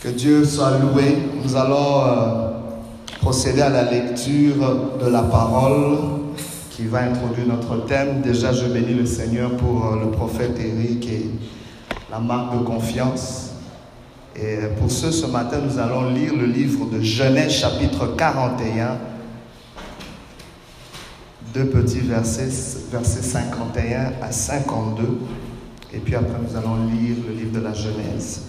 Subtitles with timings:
[0.00, 1.18] Que Dieu soit loué.
[1.44, 2.48] Nous allons euh,
[3.20, 5.98] procéder à la lecture de la parole
[6.70, 8.22] qui va introduire notre thème.
[8.22, 11.30] Déjà, je bénis le Seigneur pour euh, le prophète Éric et
[12.10, 13.50] la marque de confiance.
[14.34, 18.96] Et pour ce, ce matin, nous allons lire le livre de Genèse chapitre 41.
[21.52, 22.48] Deux petits versets,
[22.90, 25.18] versets 51 à 52.
[25.92, 28.44] Et puis après, nous allons lire le livre de la Genèse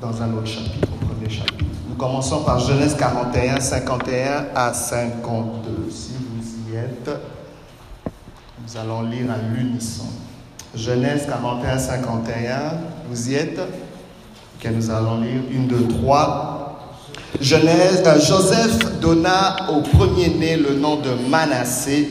[0.00, 1.64] dans un autre chapitre, au premier chapitre.
[1.88, 5.90] Nous commençons par Genèse 41, 51 à 52.
[5.90, 7.10] Si vous y êtes,
[8.60, 10.06] nous allons lire à l'unisson.
[10.74, 12.72] Genèse 41, 51,
[13.08, 13.58] vous y êtes?
[13.60, 16.64] Ok, nous allons lire une, deux, trois.
[17.40, 22.08] Genèse, euh, Joseph donna au premier-né le nom de Manassé,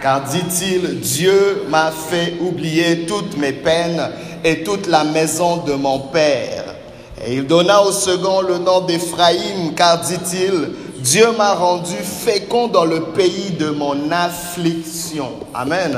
[0.00, 4.02] car dit-il, Dieu m'a fait oublier toutes mes peines
[4.44, 6.71] et toute la maison de mon père.
[7.24, 10.70] Et il donna au second le nom d'Éphraïm, car dit-il,
[11.02, 15.30] Dieu m'a rendu fécond dans le pays de mon affliction.
[15.54, 15.96] Amen.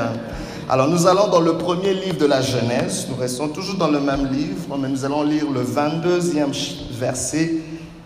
[0.68, 4.00] Alors nous allons dans le premier livre de la Genèse, nous restons toujours dans le
[4.00, 6.52] même livre, mais nous allons lire le 22e
[6.92, 7.52] verset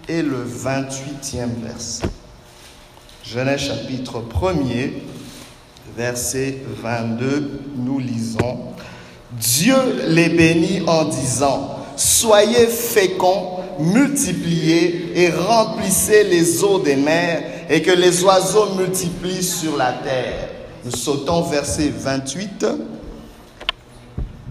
[0.09, 2.07] et le 28e verset.
[3.23, 4.93] Genèse chapitre 1er,
[5.97, 8.59] verset 22, nous lisons,
[9.33, 9.77] Dieu
[10.09, 17.91] les bénit en disant, Soyez féconds, multipliez et remplissez les eaux des mers et que
[17.91, 20.49] les oiseaux multiplient sur la terre.
[20.85, 22.67] Nous sautons verset 28.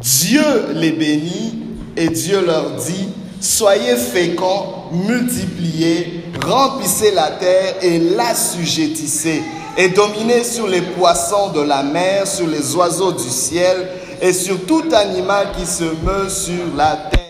[0.02, 1.64] Dieu les bénit
[1.96, 3.08] et Dieu leur dit,
[3.40, 9.42] Soyez féconds, multipliez, remplissez la terre et l'assujettissez,
[9.78, 13.88] et dominez sur les poissons de la mer, sur les oiseaux du ciel,
[14.22, 17.27] et sur tout animal qui se meut sur la terre.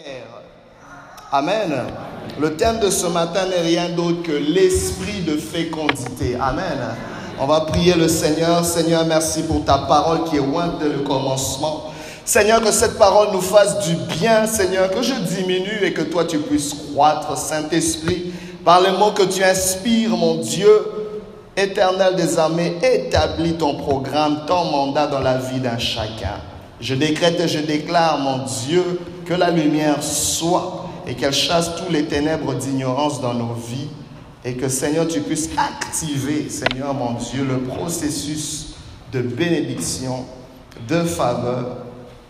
[1.30, 1.74] Amen.
[2.40, 6.38] Le thème de ce matin n'est rien d'autre que l'esprit de fécondité.
[6.40, 6.78] Amen.
[7.38, 8.64] On va prier le Seigneur.
[8.64, 11.92] Seigneur, merci pour ta parole qui est loin de le commencement.
[12.24, 16.24] Seigneur, que cette parole nous fasse du bien, Seigneur, que je diminue et que toi
[16.24, 18.32] tu puisses croître, Saint-Esprit,
[18.64, 20.70] par les mots que tu inspires, mon Dieu,
[21.58, 26.40] éternel des armées, établis ton programme, ton mandat dans la vie d'un chacun.
[26.80, 30.77] Je décrète et je déclare, mon Dieu, que la lumière soit
[31.08, 33.88] et qu'elle chasse tous les ténèbres d'ignorance dans nos vies
[34.44, 38.76] et que Seigneur, tu puisses activer, Seigneur mon Dieu, le processus
[39.12, 40.26] de bénédiction,
[40.88, 41.78] de faveur,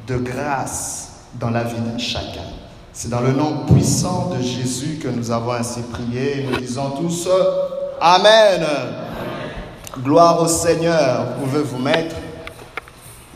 [0.08, 2.46] de grâce dans la vie de chacun.
[2.94, 6.48] C'est dans le nom puissant de Jésus que nous avons ainsi prié.
[6.50, 7.28] Nous disons tous
[8.00, 8.66] Amen.
[10.04, 11.26] Gloire au Seigneur.
[11.40, 12.16] Vous pouvez vous mettre.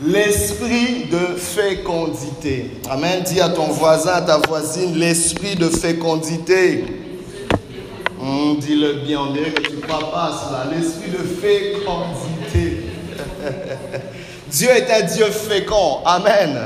[0.04, 2.70] L'esprit de fécondité.
[2.90, 3.22] Amen.
[3.24, 6.84] Dis à ton voisin, à ta voisine, l'esprit de fécondité.
[8.20, 10.76] Hum, Dis-le bien, on dirait que tu ne crois pas à cela.
[10.76, 12.82] L'esprit de fécondité.
[14.50, 15.98] Dieu est un Dieu fécond.
[16.04, 16.58] Amen.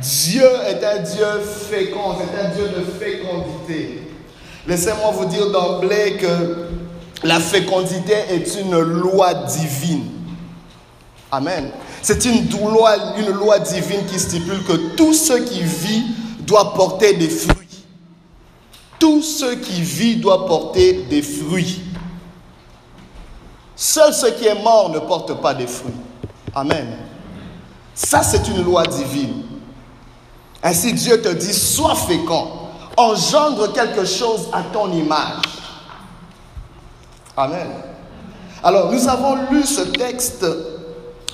[0.00, 1.26] Dieu est un Dieu
[1.70, 2.16] fécond.
[2.18, 4.02] C'est un Dieu de fécondité.
[4.66, 6.68] Laissez-moi vous dire d'emblée que
[7.22, 10.06] la fécondité est une loi divine.
[11.30, 11.70] Amen.
[12.02, 16.04] C'est une loi, divine qui stipule que tout ce qui vit
[16.40, 17.56] doit porter des fruits.
[18.98, 21.82] Tout ce qui vit doit porter des fruits.
[23.76, 25.94] Seul ce qui est mort ne porte pas des fruits.
[26.54, 26.98] Amen.
[27.94, 29.42] Ça, c'est une loi divine.
[30.62, 32.48] Ainsi, Dieu te dit, sois fécond,
[32.96, 35.42] engendre quelque chose à ton image.
[37.36, 37.68] Amen.
[38.62, 40.44] Alors, nous avons lu ce texte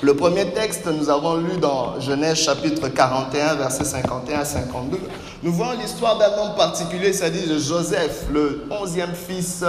[0.03, 4.99] le premier texte, nous avons lu dans Genèse chapitre 41, versets 51 à 52.
[5.43, 9.65] Nous voyons l'histoire d'un homme particulier, c'est-à-dire de Joseph, le onzième fils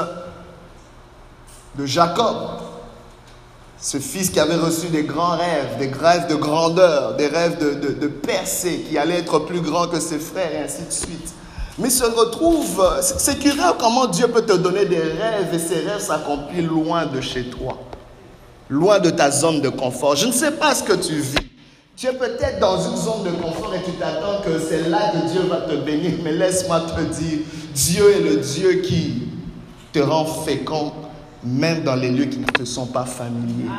[1.77, 2.35] de Jacob.
[3.79, 7.75] Ce fils qui avait reçu des grands rêves, des rêves de grandeur, des rêves de,
[7.75, 11.33] de, de percée, qui allait être plus grand que ses frères, et ainsi de suite.
[11.77, 16.01] Mais se retrouve, c'est curieux comment Dieu peut te donner des rêves et ces rêves
[16.01, 17.77] s'accomplissent loin de chez toi
[18.69, 20.15] loin de ta zone de confort.
[20.15, 21.35] Je ne sais pas ce que tu vis.
[21.95, 25.31] Tu es peut-être dans une zone de confort et tu t'attends que c'est là que
[25.31, 26.11] Dieu va te bénir.
[26.23, 27.39] Mais laisse-moi te dire,
[27.73, 29.23] Dieu est le Dieu qui
[29.91, 30.91] te rend fécond,
[31.43, 33.71] même dans les lieux qui ne te sont pas familiers.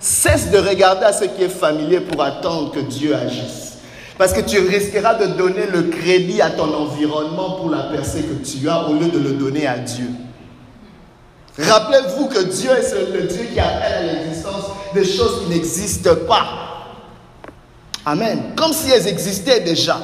[0.00, 3.78] Cesse de regarder à ce qui est familier pour attendre que Dieu agisse.
[4.18, 8.44] Parce que tu risqueras de donner le crédit à ton environnement pour la percée que
[8.44, 10.10] tu as au lieu de le donner à Dieu.
[11.58, 14.64] Rappelez-vous que Dieu est le Dieu qui appelle à l'existence
[14.94, 16.46] des choses qui n'existent pas.
[18.06, 18.52] Amen.
[18.56, 19.98] Comme si elles existaient déjà.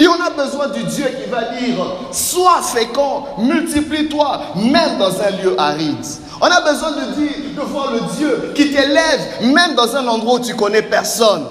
[0.00, 5.30] Et on a besoin du Dieu qui va dire, sois fécond, multiplie-toi, même dans un
[5.42, 5.96] lieu aride.
[6.40, 10.34] On a besoin de dire, de voir le Dieu qui t'élève, même dans un endroit
[10.34, 11.46] où tu connais personne.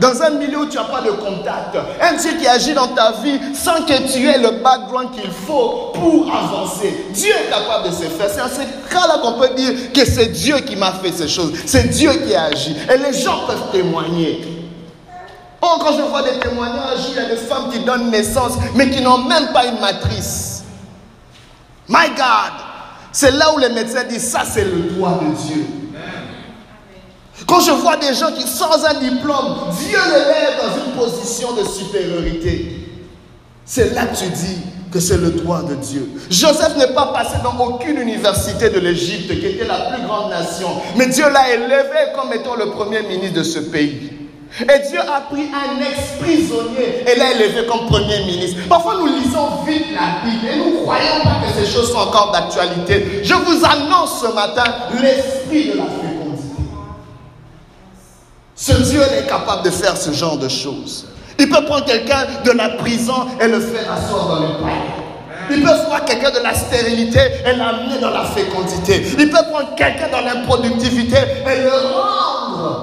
[0.00, 1.76] Dans un milieu où tu n'as pas de contact.
[2.00, 5.90] Un Dieu qui agit dans ta vie sans que tu aies le background qu'il faut
[5.92, 7.06] pour avancer.
[7.10, 8.30] Dieu est capable de se faire.
[8.32, 11.52] C'est à ce cas-là qu'on peut dire que c'est Dieu qui m'a fait ces choses.
[11.66, 12.76] C'est Dieu qui a agi.
[12.92, 14.58] Et les gens peuvent témoigner.
[15.60, 18.90] Oh, quand je vois des témoignages, il y a des femmes qui donnent naissance, mais
[18.90, 20.62] qui n'ont même pas une matrice.
[21.88, 22.52] My God,
[23.10, 25.66] c'est là où les médecins disent, ça c'est le droit de Dieu.
[27.46, 31.52] Quand je vois des gens qui, sans un diplôme, Dieu les lève dans une position
[31.52, 32.74] de supériorité.
[33.64, 34.56] C'est là que tu dis
[34.90, 36.08] que c'est le droit de Dieu.
[36.30, 40.68] Joseph n'est pas passé dans aucune université de l'Égypte, qui était la plus grande nation,
[40.96, 44.10] mais Dieu l'a élevé comme étant le premier ministre de ce pays.
[44.62, 48.60] Et Dieu a pris un ex-prisonnier et l'a élevé comme premier ministre.
[48.68, 51.98] Parfois, nous lisons vite la Bible et nous ne croyons pas que ces choses sont
[51.98, 53.20] encore d'actualité.
[53.22, 54.64] Je vous annonce ce matin
[55.02, 56.17] l'esprit de la fécondité.
[58.60, 61.06] Ce Dieu est capable de faire ce genre de choses.
[61.38, 64.98] Il peut prendre quelqu'un de la prison et le faire asseoir dans le palais.
[65.52, 69.00] Il peut prendre quelqu'un de la stérilité et l'amener dans la fécondité.
[69.16, 72.80] Il peut prendre quelqu'un dans l'improductivité et le rendre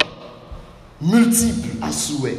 [1.02, 2.38] multiple à souhait.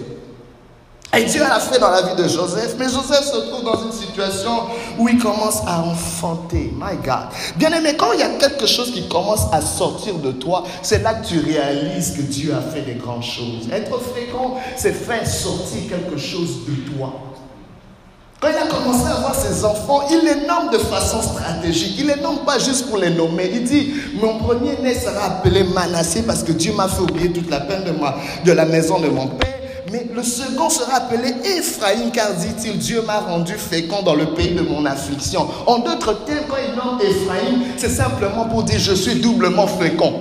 [1.15, 3.91] Et Dieu l'a fait dans la vie de Joseph, mais Joseph se trouve dans une
[3.91, 4.63] situation
[4.99, 6.71] où il commence à enfanter.
[6.75, 7.29] My God.
[7.55, 11.01] Bien aimé, quand il y a quelque chose qui commence à sortir de toi, c'est
[11.01, 13.67] là que tu réalises que Dieu a fait des grandes choses.
[13.71, 17.13] Être fécond, c'est faire sortir quelque chose de toi.
[18.39, 21.95] Quand il a commencé à avoir ses enfants, il les nomme de façon stratégique.
[21.97, 23.49] Il les nomme pas juste pour les nommer.
[23.51, 27.61] Il dit, mon premier-né sera appelé Manassé parce que Dieu m'a fait oublier toute la
[27.61, 28.15] peine de, moi,
[28.45, 29.56] de la maison de mon père.
[29.91, 34.53] Mais le second sera appelé Ephraïm car dit-il, Dieu m'a rendu fécond dans le pays
[34.53, 35.47] de mon affliction.
[35.65, 40.13] En d'autres termes, quand il nomme Ephraïm, c'est simplement pour dire, je suis doublement fécond.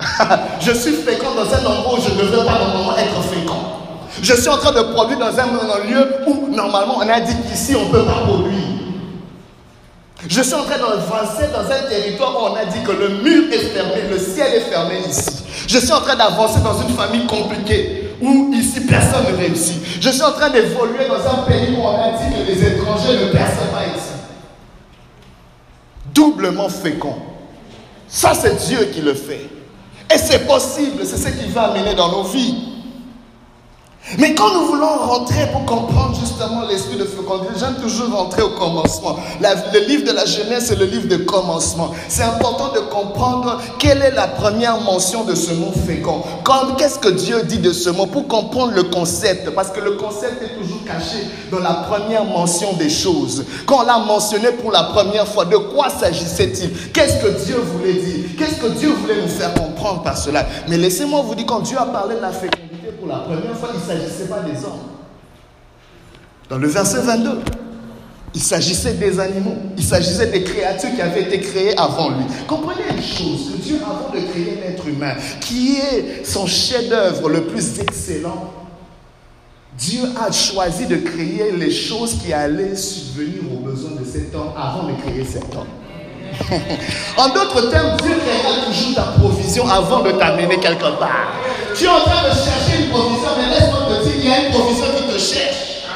[0.60, 3.58] je suis fécond dans un endroit où je ne veux pas normalement être fécond.
[4.22, 7.76] Je suis en train de produire dans un, lieu où normalement on a dit qu'ici
[7.76, 8.58] on ne peut pas produire.
[10.26, 13.52] Je suis en train d'avancer dans un territoire où on a dit que le mur
[13.52, 15.44] est fermé, le ciel est fermé ici.
[15.66, 19.80] Je suis en train d'avancer dans une famille compliquée où ici personne ne réussit.
[20.00, 23.26] Je suis en train d'évoluer dans un pays où on a dit que les étrangers
[23.26, 24.10] ne percent pas ici.
[26.12, 27.16] Doublement fécond.
[28.08, 29.48] Ça, c'est Dieu qui le fait.
[30.12, 32.69] Et c'est possible, c'est ce qu'il va amener dans nos vies.
[34.18, 38.50] Mais quand nous voulons rentrer pour comprendre justement l'esprit de fécondité, j'aime toujours rentrer au
[38.50, 39.16] commencement.
[39.40, 41.92] le livre de la Genèse, c'est le livre de commencement.
[42.08, 46.22] C'est important de comprendre quelle est la première mention de ce mot fécond.
[46.76, 49.50] Qu'est-ce que Dieu dit de ce mot pour comprendre le concept?
[49.50, 51.18] Parce que le concept est toujours caché
[51.52, 53.44] dans la première mention des choses.
[53.66, 56.72] Quand on l'a mentionné pour la première fois, de quoi s'agissait-il?
[56.92, 58.24] Qu'est-ce que Dieu voulait dire?
[58.36, 60.46] Qu'est-ce que Dieu voulait nous faire comprendre par cela?
[60.68, 62.69] Mais laissez-moi vous dire, quand Dieu a parlé de la fécondité,
[63.10, 64.88] la première fois, il ne s'agissait pas des hommes.
[66.48, 67.40] Dans le verset 22,
[68.34, 72.24] il s'agissait des animaux, il s'agissait des créatures qui avaient été créées avant lui.
[72.46, 77.44] Comprenez une chose, que Dieu, avant de créer l'être humain, qui est son chef-d'œuvre le
[77.44, 78.52] plus excellent,
[79.76, 84.52] Dieu a choisi de créer les choses qui allaient subvenir aux besoins de cet homme
[84.56, 85.66] avant de créer cet homme.
[87.16, 91.32] en d'autres termes, Dieu créera toujours ta provision avant de t'amener quelque part.
[91.74, 94.52] Tu es en train de chercher une mais laisse-moi te dire qu'il y a une
[94.52, 95.86] provision qui te cherche.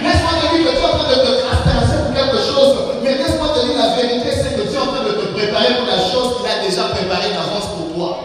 [0.00, 3.14] Laisse-moi te dire que tu es en train de te traverser pour quelque chose, mais
[3.20, 5.86] laisse-moi te dire la vérité, c'est que tu es en train de te préparer pour
[5.86, 8.24] la chose qu'il a déjà préparée d'avance pour toi.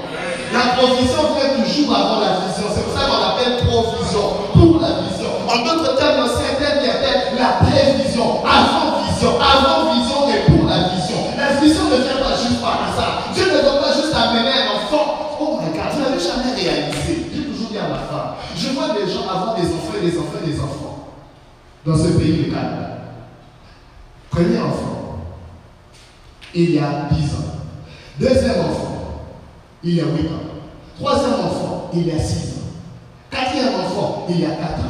[0.56, 2.70] La provision vient toujours avant la vision.
[2.72, 5.32] C'est pour ça qu'on l'appelle provision, pour la vision.
[5.50, 11.20] En d'autres termes, y a la prévision, avant vision, avant vision et pour la vision.
[11.38, 13.24] La vision ne vient pas juste par hasard.
[13.34, 13.83] Dieu ne doit
[21.86, 22.90] dans ce pays de Canada.
[24.30, 25.20] Premier enfant,
[26.56, 27.56] il y a 10 ans.
[28.20, 29.26] Deuxième enfant,
[29.84, 31.00] il y a 8 ans.
[31.00, 32.64] Troisième enfant, il y a 6 ans.
[33.30, 34.84] Quatrième enfant, il y a 4 ans.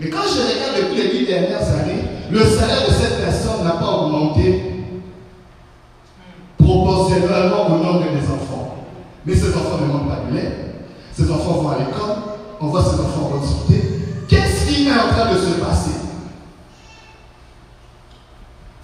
[0.00, 3.72] Mais quand je regarde depuis les 8 dernières années, le salaire de cette personne n'a
[3.72, 4.62] pas augmenté
[6.58, 8.76] proportionnellement au nombre des enfants.
[9.26, 10.52] Mais ces enfants ne manquent pas de lait.
[11.12, 14.00] Ces enfants vont à l'école on voit ces enfants consulter.
[14.28, 15.90] Qu'est-ce qui est en train de se passer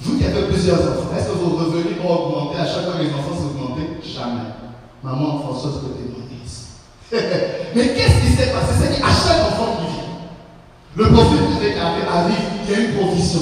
[0.00, 2.58] Vous qui avez enfants, est-ce que vos revenus vont augmenter?
[2.58, 4.52] À chaque fois que les enfants augmentés Jamais.
[5.02, 6.20] Maman Françoise peut témoigner.
[7.74, 8.72] Mais qu'est-ce qui s'est passé?
[8.78, 10.10] C'est qu'à chaque enfant qui vient,
[10.96, 13.40] le prophète arrive, il y a une provision.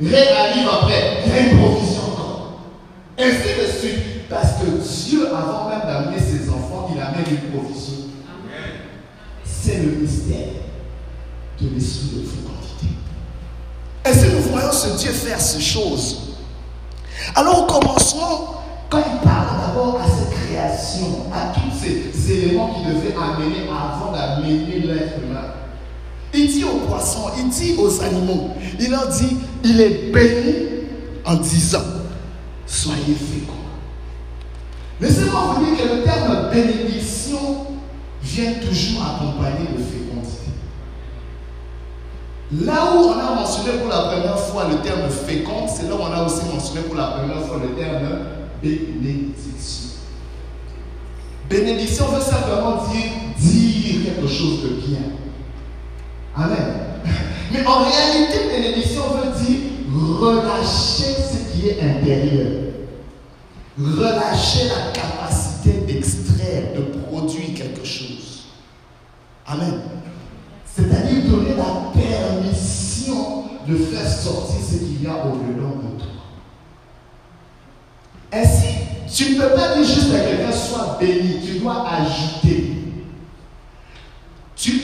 [0.00, 2.60] Ré arrive après, il y a une provision encore.
[3.18, 4.28] Ainsi de suite.
[4.28, 4.66] Parce que
[5.08, 7.94] Dieu, avant même d'amener ses enfants, il amène une provision.
[9.44, 10.48] C'est le mystère
[11.60, 12.96] de l'esprit de fécondité.
[14.04, 16.25] Ainsi, nous voyons ce Dieu faire ces choses?
[17.34, 18.56] Alors, au commencement,
[18.88, 24.12] Quand il parle d'abord à cette création, à tous ces éléments qui devaient amener avant
[24.12, 25.54] d'amener l'être humain,
[26.32, 30.66] il dit aux poissons, il dit aux animaux, il leur dit, il est béni
[31.24, 31.82] en disant,
[32.64, 33.54] soyez féconds.
[35.00, 37.66] Laissez-moi vous dire que le terme bénédiction
[38.22, 40.45] vient toujours accompagné de fécondité.
[42.52, 46.00] Là où on a mentionné pour la première fois le terme fécond, c'est là où
[46.00, 48.08] on a aussi mentionné pour la première fois le terme
[48.62, 49.90] Bénédiction.
[51.50, 52.06] bénédiction.
[52.06, 54.98] veut simplement dire Dire quelque chose de bien.
[56.34, 56.74] Amen.
[57.52, 59.60] Mais en réalité, bénédiction veut dire
[59.92, 62.46] relâcher ce qui est intérieur.
[63.78, 68.46] relâcher la capacité d'extraire, de produire quelque chose.
[69.46, 69.80] Amen.
[70.76, 76.12] C'est-à-dire donner la permission de faire sortir ce qu'il y a au-dedans de toi.
[78.30, 78.66] Ainsi,
[79.10, 82.74] tu ne peux pas dire juste à quelqu'un sois béni, tu dois ajouter.
[84.54, 84.80] Tu,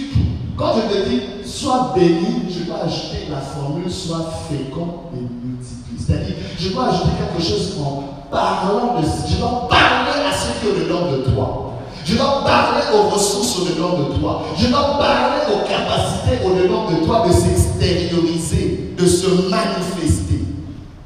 [0.56, 5.98] quand je te dis sois béni, je dois ajouter la formule sois fécond et multiplie.
[5.98, 10.68] C'est-à-dire, je dois ajouter quelque chose en parlant de Je dois parler à ce qui
[10.68, 11.61] au-dedans de toi.
[12.04, 14.42] Je dois parler aux ressources au-dedans de toi.
[14.58, 20.40] Je dois parler aux capacités au-dedans de toi de s'extérioriser, de se manifester.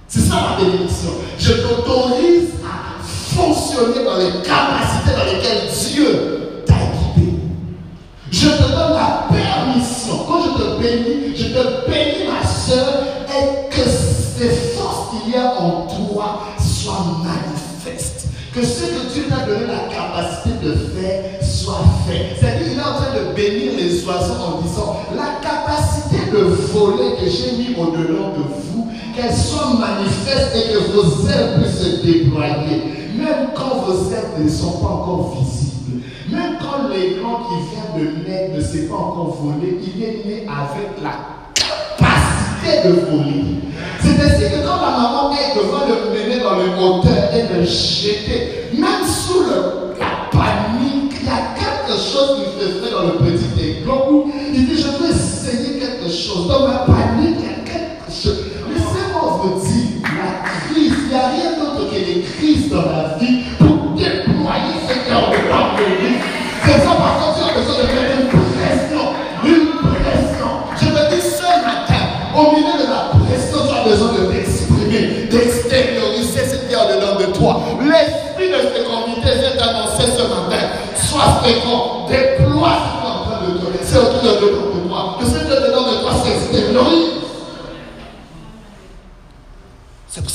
[0.09, 1.11] C'est ça ma bénédiction.
[1.39, 7.35] Je t'autorise à fonctionner dans les capacités dans lesquelles Dieu t'a guidé.
[8.31, 10.25] Je te donne la permission.
[10.27, 15.37] Quand je te bénis, je te bénis, ma soeur, et que ces forces qu'il y
[15.37, 17.46] a en toi soient manifestes.
[18.57, 22.35] Que ce que Dieu t'a donné la capacité de faire soit fait.
[22.41, 26.39] C'est-à-dire, il est en train de bénir les oiseaux en disant la capacité de
[26.73, 31.83] voler que j'ai mis au-delà de vous, qu'elle soit manifeste et que vos ailes puissent
[31.83, 33.13] se déployer.
[33.19, 36.01] Même quand vos ailes ne sont pas encore visibles.
[36.31, 40.47] Même quand l'écran qui vient de naître ne s'est pas encore volé, il est né
[40.49, 41.13] avec la
[41.53, 43.45] capacité de voler.
[44.01, 48.71] C'est ainsi que quand la maman est devant le dans le moteur et le jeter,
[48.75, 53.19] même sous le, la panique, il y a quelque chose qui se fait dans le
[53.19, 54.25] petit écran
[54.55, 56.47] il dit Je veux essayer quelque chose.
[56.49, 58.45] Dans ma panique, il y a quelque chose.
[58.69, 63.17] Laissez-moi vous dire la crise, il n'y a rien d'autre que les crises dans la
[63.19, 63.43] vie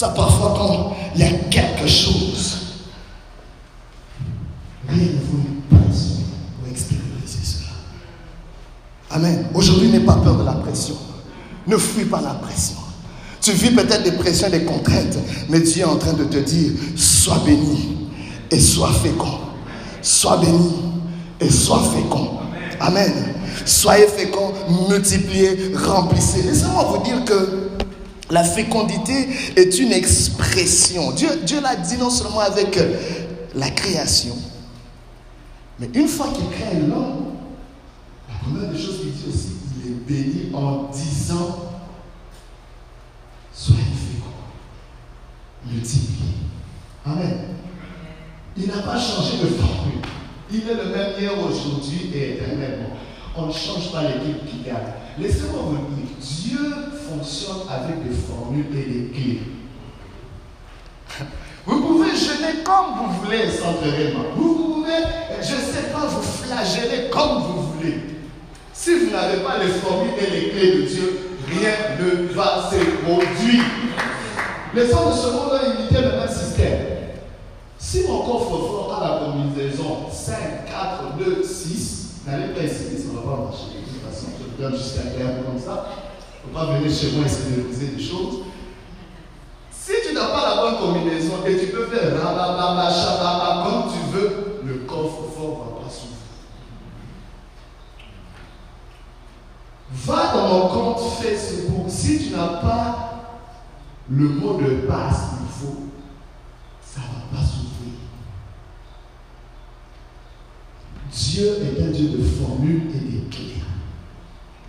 [0.02, 2.58] ça parfois quand il y a quelque chose,
[4.90, 6.24] Rien ne vaut une pression
[6.60, 7.70] pour extérioriser cela.
[9.12, 9.46] Amen.
[9.54, 10.96] Aujourd'hui, n'aie pas peur de la pression.
[11.68, 12.78] Ne fuis pas la pression.
[13.42, 15.18] Tu vis peut-être des pressions, des contraintes,
[15.48, 18.10] mais Dieu est en train de te dire, sois béni
[18.50, 19.38] et sois fécond.
[20.02, 20.72] Sois béni
[21.40, 22.40] et sois fécond.
[22.80, 23.14] Amen.
[23.66, 24.52] Soyez fécond,
[24.90, 26.42] multipliez, remplissez.
[26.42, 27.61] Laissez-moi vous dire que
[28.32, 31.12] la fécondité est une expression.
[31.12, 32.96] Dieu, l'a dit non seulement avec euh,
[33.56, 34.36] la création,
[35.80, 37.36] mais une fois qu'il crée l'homme,
[38.30, 39.50] La première des choses qu'il dit aussi,
[39.84, 41.58] il est béni en disant
[43.54, 44.32] Soyez féconds,
[45.66, 46.36] multipliez.
[47.06, 47.38] Amen.
[48.58, 50.02] Il n'a pas changé de formule.
[50.52, 52.90] Il est le même hier, aujourd'hui et éternellement.
[53.36, 54.94] On ne change pas l'équipe qui gagne.
[55.20, 56.76] Laissez-moi vous Dieu
[57.10, 59.42] fonctionne avec des formules et des clés.
[61.66, 64.26] Vous pouvez jeûner comme vous voulez vraiment.
[64.36, 65.04] Vous pouvez,
[65.42, 68.02] je ne sais pas, vous flageller comme vous voulez.
[68.74, 72.78] Si vous n'avez pas les formules et les clés de Dieu, rien ne va se
[73.04, 73.64] produire.
[74.74, 76.80] Les hommes de ce monde ont imité le même système.
[77.78, 83.12] Si mon coffre fort a la combinaison 5, 4, 2, 6, n'allez pas essayer, ça
[83.12, 83.66] ne va pas marcher.
[83.76, 85.90] De toute façon, je vous donne jusqu'à terme comme ça.
[86.44, 88.40] Ne faut pas venir chez moi de poser des choses.
[89.72, 94.00] Si tu n'as pas la bonne combinaison et tu peux faire rabababa, shababa comme tu
[94.12, 96.18] veux, le coffre fort ne va pas s'ouvrir.
[99.94, 103.12] Va dans mon compte Facebook, si tu n'as pas
[104.10, 105.84] le mot de passe qu'il faut,
[106.84, 107.72] ça ne va pas s'ouvrir.
[111.12, 113.61] Dieu est un Dieu de formules et des clés.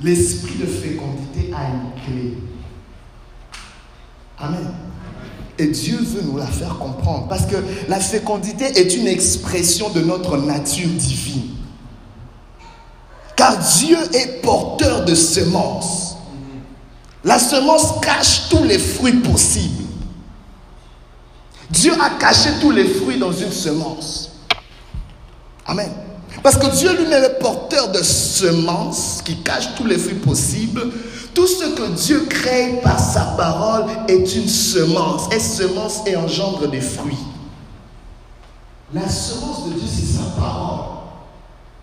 [0.02, 2.38] L'esprit de fécondité a une clé.
[4.38, 4.72] Amen.
[5.58, 7.28] Et Dieu veut nous la faire comprendre.
[7.28, 7.56] Parce que
[7.88, 11.50] la fécondité est une expression de notre nature divine.
[13.36, 16.16] Car Dieu est porteur de semences.
[17.24, 19.84] La semence cache tous les fruits possibles.
[21.70, 24.32] Dieu a caché tous les fruits dans une semence.
[25.64, 25.90] Amen.
[26.42, 30.82] Parce que Dieu lui-même est porteur de semences qui cachent tous les fruits possibles.
[31.34, 35.32] Tout ce que Dieu crée par sa parole est une semence.
[35.32, 37.18] Et semence et engendre des fruits.
[38.94, 40.86] La semence de Dieu, c'est sa parole.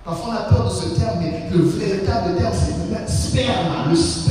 [0.05, 3.95] Parfois, on a peur de ce terme, mais le véritable terme, c'est le sperme, le
[3.95, 4.28] sperme.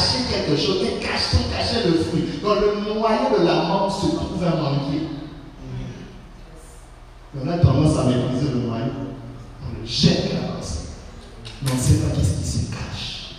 [0.00, 2.24] Caché quelque chose, est caché, caché le fruit.
[2.42, 5.02] Dans le noyau de la mort se trouve un manqué.
[7.36, 8.92] On a tendance à mépriser le noyau.
[9.62, 10.40] On le jette là
[11.62, 13.34] Mais on ne sait pas qu'est-ce qui se cache.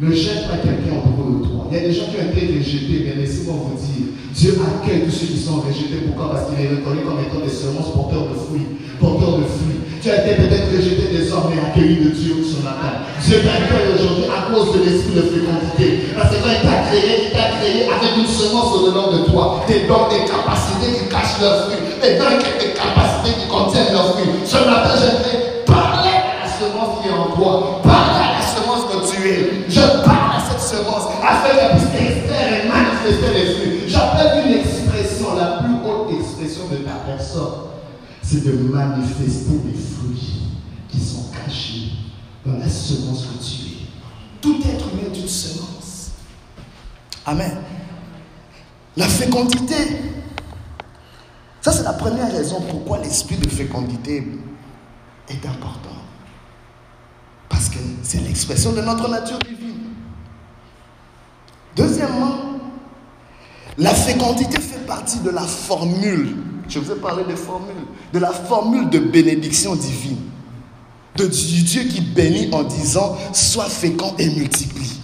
[0.00, 1.66] Ne jette pas quelqu'un au propos de toi.
[1.70, 5.04] Il y a des gens qui ont été rejetés, mais laissez-moi vous dire, Dieu accueille
[5.04, 6.06] tous ceux qui sont rejetés.
[6.06, 6.32] Pourquoi?
[6.32, 8.78] Parce qu'il est reconnu comme étant des semences porteurs de fruits.
[8.98, 9.80] Porteurs de fruits.
[10.02, 13.06] Tu as été peut-être rejeté des hommes, mais accueilli de Dieu sur la table.
[13.22, 16.10] Dieu t'accueille aujourd'hui à cause de l'esprit de fécondité.
[16.18, 19.62] Parce que quand il t'a créé, il t'a créé avec une semence au-dedans de toi.
[19.68, 21.86] Des dons, des capacités qui cachent leurs fruits.
[22.02, 24.42] Des dons, des capacités qui contiennent leurs fruits.
[24.42, 27.78] Ce matin, j'aimerais parler à la semence qui est en toi.
[27.86, 29.70] Parler à la semence que tu es.
[29.70, 33.41] Je parle à cette semence afin qu'elle puisse et manifester les
[38.32, 40.48] c'est de manifester les fruits
[40.88, 41.92] qui sont cachés
[42.46, 43.86] dans la semence que tu es.
[44.40, 46.12] Tout être humain est une semence.
[47.26, 47.58] Amen.
[48.96, 49.74] La fécondité.
[51.60, 54.26] Ça, c'est la première raison pourquoi l'esprit de fécondité
[55.28, 55.90] est important.
[57.50, 59.90] Parce que c'est l'expression de notre nature divine.
[61.76, 62.36] Deuxièmement,
[63.76, 66.51] la fécondité fait partie de la formule.
[66.72, 67.74] Je vous ai parlé de formule.
[68.14, 70.16] De la formule de bénédiction divine.
[71.16, 74.98] De Dieu qui bénit en disant Sois fécond et multiplie.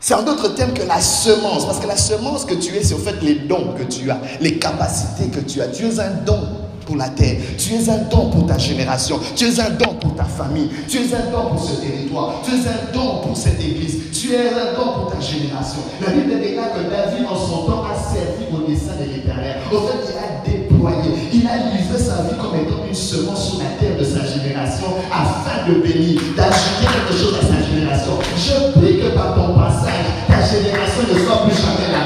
[0.00, 1.64] C'est en d'autres termes que la semence.
[1.64, 4.20] Parce que la semence que tu es, c'est en fait les dons que tu as,
[4.42, 5.68] les capacités que tu as.
[5.68, 7.36] Tu es un don pour la terre.
[7.58, 9.18] Tu es un don pour ta génération.
[9.36, 10.68] Tu es un don pour ta famille.
[10.88, 12.42] Tu es un don pour ce territoire.
[12.44, 14.10] Tu es un don pour cette église.
[14.12, 15.80] Tu es un don pour ta génération.
[16.00, 19.56] La Bible déclare que David, en son temps, a servi au dessein de l'éternel.
[19.72, 21.10] Au fait, il a déployé.
[21.32, 24.86] Il a livré sa vie comme étant une semence sur la terre de sa génération
[25.12, 28.12] afin de bénir, d'ajouter quelque chose à sa génération.
[28.36, 32.03] Je prie que par ton passage, ta génération ne soit plus jamais la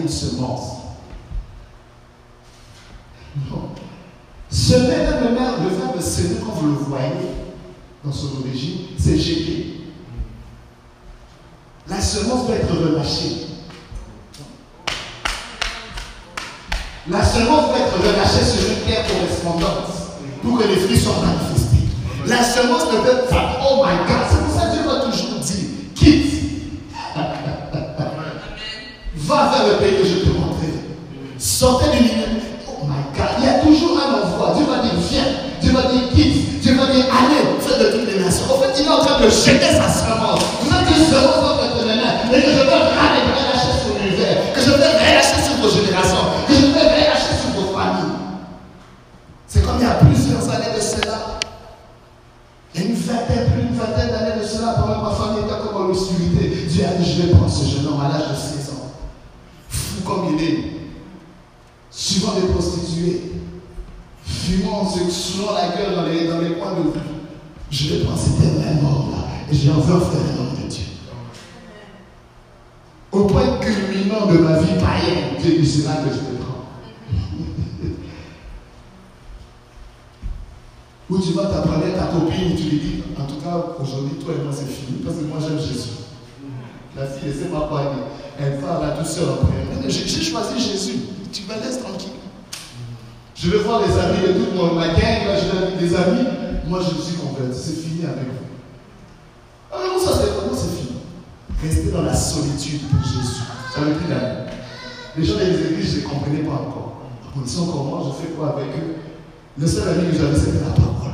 [0.00, 0.78] une semence.
[3.50, 3.70] Non.
[4.50, 7.34] Semer, même le maire, le verbe semer, quand vous le voyez
[8.04, 9.80] dans son origine, c'est jeter.
[11.88, 13.46] La semence doit être relâchée.
[17.10, 19.92] La semence doit être relâchée sur une terre correspondante
[20.42, 21.88] pour que les fruits soient manifestés.
[22.26, 23.60] La semence ne peut pas.
[23.68, 26.32] Oh my God, c'est pour ça que Dieu va toujours dire quitte.
[29.16, 30.78] Va vers que je te montrerai.
[31.38, 32.42] Sortez du milieu.
[32.68, 34.54] Oh my God, il y a toujours un envoi.
[34.56, 35.30] Dieu va dire viens.
[35.60, 36.60] Dieu va dire quitte.
[36.60, 38.46] Dieu va dire allez, faites de toutes les nations.
[38.52, 40.40] En fait, il est en train de jeter sa semence.
[40.62, 41.64] Vous êtes une semence votre.
[42.34, 43.23] Et je veux relâcher
[66.40, 66.98] les, coins de rue.
[67.70, 69.18] Je vais prendre cet homme-là.
[69.50, 70.84] Et je vais en faire un homme de Dieu.
[73.12, 76.66] Au point culminant de ma vie païenne, Dieu dit, c'est que je vais prendre.
[81.10, 84.42] Ou tu vas t'apprendre ta copine, tu lui dis, en tout cas, aujourd'hui, toi et
[84.42, 85.90] moi, c'est fini, parce que moi, j'aime Jésus.
[86.96, 87.92] La fille, pas quoi
[88.38, 89.90] Elle va la douceur après.
[89.90, 90.98] J'ai choisi Jésus.
[91.32, 92.13] Tu me laisses tranquille.
[93.44, 96.24] Je vais voir les amis de tout mon ma gang, là, je vais des amis.
[96.66, 97.52] Moi, je me suis converti.
[97.52, 98.48] C'est fini avec vous.
[99.70, 100.96] Ah non, ça, c'est c'est fini.
[101.62, 103.44] Rester dans la solitude pour Jésus.
[103.76, 104.48] J'avais plus d'amis.
[105.18, 107.04] Les gens des églises, je ne les comprenais pas encore.
[107.36, 108.96] Ils sont comme moi, je fais quoi avec eux?
[109.58, 111.12] Le seul ami que j'avais, c'était la parole.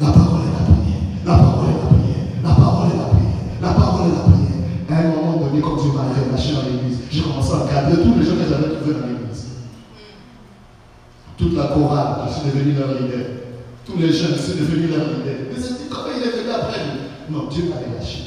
[0.00, 1.04] La parole est la prière.
[1.26, 2.24] La parole est la prière.
[2.40, 3.44] La parole est la prière.
[3.60, 4.64] La parole est la prière.
[4.88, 8.16] À un moment donné, quand Dieu m'a relâché dans l'église, j'ai commencé à garder tous
[8.16, 9.23] les gens que j'avais trouvés dans l'église.
[11.36, 13.26] Toute la chorale, je suis devenu leur leader.
[13.84, 15.50] Tous les jeunes, je suis devenu leur leader.
[15.50, 17.36] Mais c'est comment il est venu après nous?
[17.36, 18.22] Non, Dieu m'a relâché.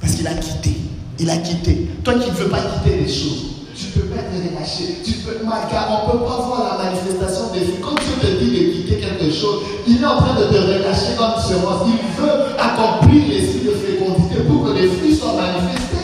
[0.00, 0.76] Parce qu'il a quitté.
[1.18, 1.88] Il a quitté.
[2.04, 5.02] Toi qui ne veux pas quitter les choses, tu ne peux pas te relâcher.
[5.04, 7.80] Tu peux, on ne peut pas voir la manifestation des vies.
[7.82, 11.16] Quand Dieu te dit de quitter quelque chose, il est en train de te relâcher
[11.18, 11.88] comme semence.
[11.88, 15.95] Il veut accomplir l'esprit de fécondité pour que les fruits soient manifestés.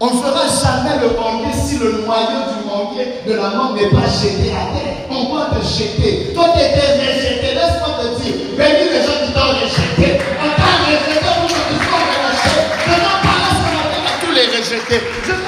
[0.00, 3.90] On ne fera jamais le manguier si le noyau du manguier de la mangue n'est
[3.90, 5.06] pas jeté à terre.
[5.08, 6.32] On va te jeter.
[6.34, 7.54] Toi, tu étais rejeté.
[7.54, 8.34] Laisse-moi te dire.
[8.58, 10.18] Bénis les gens qui t'ont rejeté.
[10.42, 12.58] On t'a rejeté pour que tu sois relâché.
[12.90, 15.00] N'en parle ce matin à tous les rejetés.
[15.22, 15.43] Je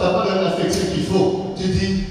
[0.00, 2.04] On t'a pas l'affection qu'il faut, tu dis,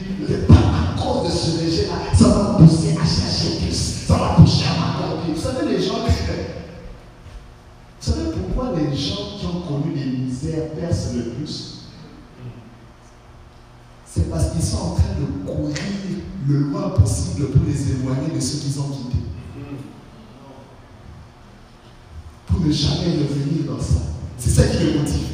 [0.47, 4.06] à cause de ce rejet-là, ça va me pousser à chercher plus.
[4.08, 5.36] Ça va pousser à m'accomplir.
[5.36, 6.12] Vous savez, les gens, vous
[7.99, 11.88] savez pourquoi les gens qui ont connu les misères percent le plus?
[14.06, 15.75] C'est parce qu'ils sont en train de courir
[16.47, 19.23] le loin possible pour les éloigner de ceux qu'ils ont quittés.
[22.45, 24.02] Pour ne jamais revenir dans ça.
[24.38, 25.29] C'est ça qui le motive.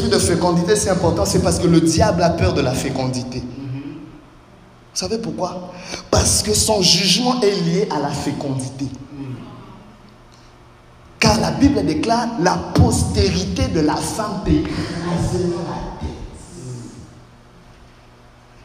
[0.00, 3.40] De fécondité c'est important, c'est parce que le diable a peur de la fécondité.
[3.40, 5.72] Vous savez pourquoi?
[6.10, 8.86] Parce que son jugement est lié à la fécondité.
[11.18, 16.10] Car la Bible déclare la postérité de la femme t'écrasera la tête.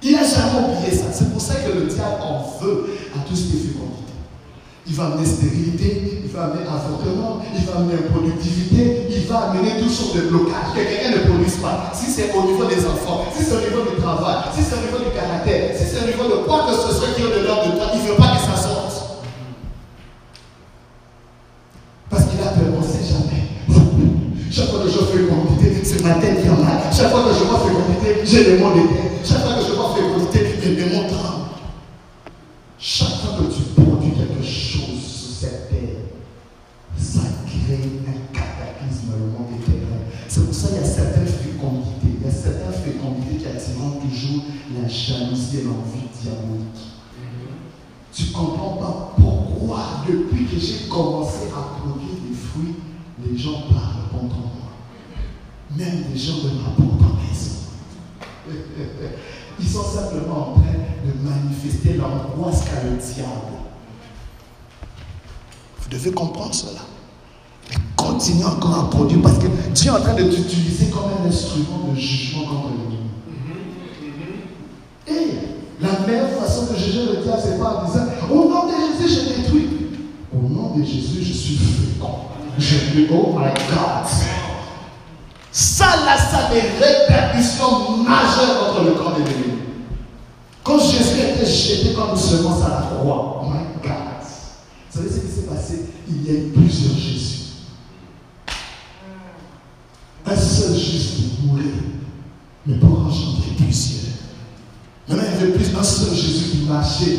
[0.01, 1.05] Il n'a jamais oublié ça.
[1.13, 3.76] C'est pour ça que le diable en veut à tout ce qui est.
[4.89, 9.80] Il va amener stérilité, il va amener avortement, il va amener productivité, il va amener
[9.80, 11.91] toutes sortes de blocages que quelqu'un ne produise pas.
[11.93, 14.86] Si c'est au niveau des enfants, si c'est au niveau du travail, si c'est au
[14.88, 17.67] niveau du caractère, si c'est au niveau de quoi que ce soit qui est au-dedans
[17.67, 18.88] de toi, il ne veut pas que ça sorte.
[22.10, 23.43] Parce qu'il a peur, on ne sait jamais.
[24.52, 26.80] Chaque fois que je fais fécondité, c'est ma tête qui a mal.
[26.95, 28.82] Chaque fois que je vois fécondité, j'ai des mots de.
[29.23, 31.04] Chaque fois que je vois fécondité, j'ai des mots
[32.80, 36.08] Chaque fois que tu produis quelque chose, cette terre,
[36.97, 40.08] ça crée un cataclysme le monde éternel.
[40.28, 44.00] C'est pour ça qu'il y a certaines fécondités, il y a certaines fécondités qui attirent
[44.00, 44.43] toujours
[44.80, 45.63] la jalousie et
[48.13, 52.75] Tu ne comprends pas pourquoi, depuis que j'ai commencé à produire des fruits,
[53.25, 54.71] les gens parlent contre moi.
[55.75, 57.58] Même les gens de ma propre maison.
[59.60, 60.73] Ils sont simplement en train
[61.06, 63.58] de manifester l'angoisse qu'a le diable.
[65.82, 66.82] Vous devez comprendre cela.
[67.69, 71.27] Mais continuez encore à produire parce que Dieu est en train de t'utiliser comme un
[71.27, 72.97] instrument de jugement contre l'ennemi.
[75.08, 78.73] Et la meilleure façon de juger le diable, c'est pas en disant Au nom de
[79.02, 79.69] Jésus, je détruis.
[80.34, 82.15] Au nom de Jésus, je suis fécond.
[82.58, 84.08] Je dis Oh my God.
[85.52, 89.60] Ça, là, ça a des répercussions majeures contre le corps de l'ennemi.
[90.63, 93.91] Quand Jésus était jeté comme une semence à la croix, oh my God.
[94.91, 95.86] Vous savez ce qui s'est passé?
[96.10, 97.38] Il y a eu plusieurs Jésus.
[100.26, 101.65] Un seul juste mourir,
[102.65, 103.96] mais pour engendrer plusieurs.
[105.08, 107.17] Maintenant, il y avait plus un seul Jésus qui marchait,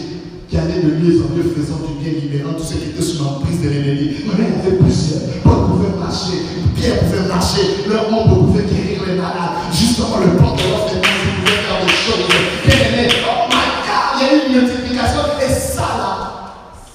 [0.48, 3.24] qui allait de lieu en lieu, faisant du bien, libérant tous ceux qui étaient sous
[3.24, 4.10] l'emprise de l'ennemi.
[4.26, 5.22] Maintenant, il y avait plusieurs.
[5.42, 6.36] Paul pouvait marcher,
[6.76, 9.72] Pierre pouvait marcher, leur monde pouvait guérir les malades.
[9.72, 12.28] Justement, le plan de l'offre des ils pouvaient faire des choses.
[12.68, 15.24] Bien oh my God, il y a une multiplication.
[15.40, 16.12] Et ça, là,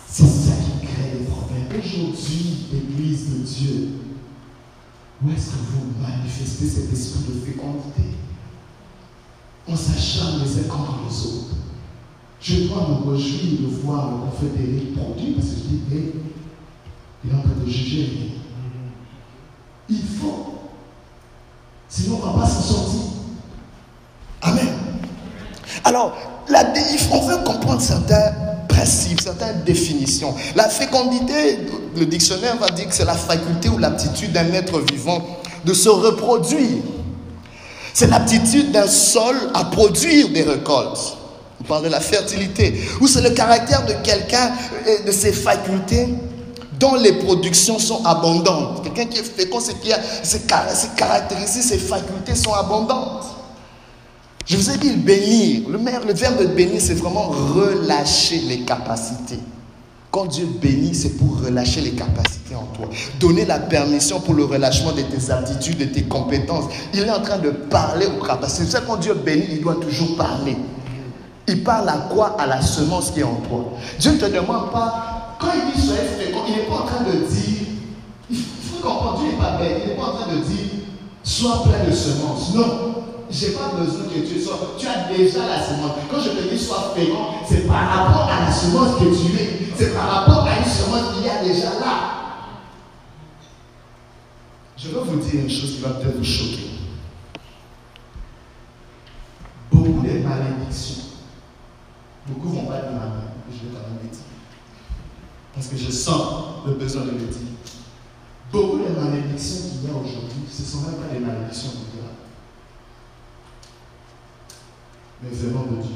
[0.07, 1.73] c'est ça qui crée les problèmes.
[1.73, 3.89] Aujourd'hui, l'Église de Dieu,
[5.25, 8.13] où est-ce que vous manifestez cet esprit de fécondité?
[9.67, 11.55] On s'acharne les uns contre les autres.
[12.41, 16.11] Je dois me réjouir de voir le confédéré produit parce que je dis,
[17.23, 18.31] il est en train de juger.
[19.89, 20.55] Il faut.
[21.87, 22.99] Sinon, on ne va pas s'en sortir.
[24.41, 24.67] Amen.
[25.85, 26.15] Alors,
[26.49, 26.73] la,
[27.11, 28.33] on veut comprendre certains
[28.67, 30.33] principes, certaines définitions.
[30.55, 31.59] La fécondité,
[31.95, 35.21] le dictionnaire va dire que c'est la faculté ou l'aptitude d'un être vivant
[35.63, 36.83] de se reproduire
[37.93, 41.17] c'est l'aptitude d'un sol à produire des récoltes.
[41.61, 42.81] On parle de la fertilité.
[42.99, 44.51] Ou c'est le caractère de quelqu'un,
[45.05, 46.09] de ses facultés,
[46.79, 48.83] dont les productions sont abondantes.
[48.83, 49.75] Quelqu'un qui est fécond, c'est
[50.23, 50.39] ses,
[50.97, 53.25] caractéristiques, ses facultés sont abondantes.
[54.45, 55.69] Je vous ai dit bénir.
[55.69, 59.39] Le, le verbe de bénir, c'est vraiment relâcher les capacités.
[60.13, 62.85] Quand Dieu bénit, c'est pour relâcher les capacités en toi.
[63.19, 66.65] Donner la permission pour le relâchement de tes aptitudes, de tes compétences.
[66.93, 68.67] Il est en train de parler aux capacités.
[68.69, 70.55] C'est quand Dieu bénit, il doit toujours parler.
[71.47, 72.35] Il parle à quoi?
[72.39, 73.73] À la semence qui est en toi.
[73.97, 77.03] Dieu ne te demande pas, quand il dit soyez fécond, il n'est pas en train
[77.05, 77.67] de dire,
[78.29, 80.69] il faut comprendre, Dieu n'est pas bête, il n'est pas en train de dire,
[81.23, 82.53] sois plein de semences.
[82.53, 82.92] Non.
[83.33, 84.75] Je n'ai pas besoin que tu sois.
[84.77, 85.93] Tu as déjà la semence.
[86.09, 89.73] Quand je te dis sois fécond, c'est par rapport à la semence que tu es.
[89.75, 92.13] C'est par rapport à une semence qu'il y a déjà là.
[94.77, 96.69] Je vais vous dire une chose qui va peut-être vous choquer.
[99.71, 101.03] Beaucoup de malédictions.
[102.27, 103.31] Beaucoup vont pas dire Amen.
[103.49, 104.19] Je vais quand même le dire.
[105.55, 107.47] Parce que je sens le besoin de le dire.
[108.51, 111.75] Beaucoup de malédictions qu'il y a aujourd'hui, ce ne sont même pas des malédictions de
[111.75, 111.93] Dieu.
[115.23, 115.95] Mais venant de Dieu.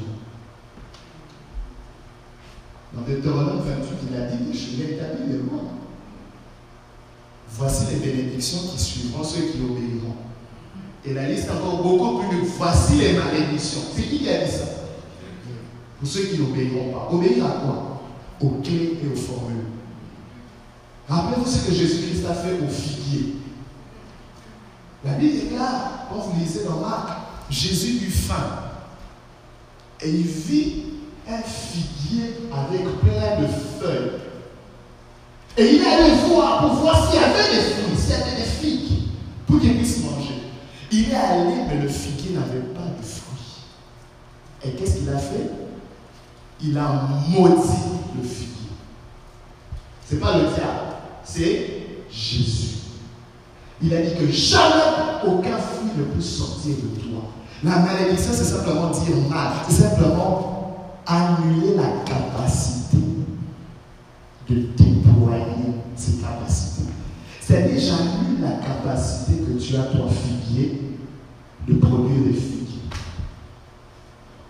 [2.94, 5.64] Dans Deutéronome 28, il a dit que je vais établir les lois.
[7.50, 10.16] Voici les bénédictions qui suivront ceux qui obéiront.
[11.06, 12.48] Et la liste est encore beaucoup plus longue.
[12.58, 13.82] Voici les malédictions.
[13.94, 14.66] C'est qui qui a dit ça?
[16.00, 17.10] Pour ceux qui n'obéiront pas.
[17.12, 18.02] Obéir à quoi?
[18.40, 19.66] Aux clés et aux formules.
[21.10, 23.36] Rappelez-vous ce que Jésus-Christ a fait au figuier.
[25.04, 25.92] La Bible est claire.
[26.10, 27.10] Quand vous lisez dans Marc,
[27.50, 28.67] Jésus eut faim.
[30.02, 30.84] Et il vit
[31.28, 34.12] un figuier avec plein de feuilles.
[35.58, 38.36] Et il est allé voir pour voir s'il y avait des fruits, s'il y avait
[38.36, 39.10] des figues,
[39.48, 40.44] pour qu'il puisse manger.
[40.92, 43.64] Il est allé, mais le figuier n'avait pas de fruits.
[44.64, 45.50] Et qu'est-ce qu'il a fait?
[46.62, 47.68] Il a maudit
[48.16, 48.48] le figuier.
[50.08, 52.78] Ce n'est pas le diable, c'est Jésus.
[53.82, 54.84] Il a dit que jamais
[55.26, 57.07] aucun fruit ne peut sortir de toi.
[57.64, 59.54] La malédiction, c'est simplement dire mal.
[59.68, 62.98] C'est simplement annuler la capacité
[64.50, 66.92] de déployer ces capacités.
[67.42, 70.98] C'est-à-dire, j'annule la capacité que tu as, toi, figuier,
[71.68, 72.80] de produire des figues.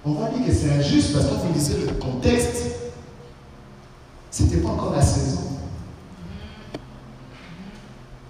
[0.04, 2.64] On va dire que c'est injuste parce qu'on vous le contexte,
[4.30, 5.42] c'était pas encore la saison.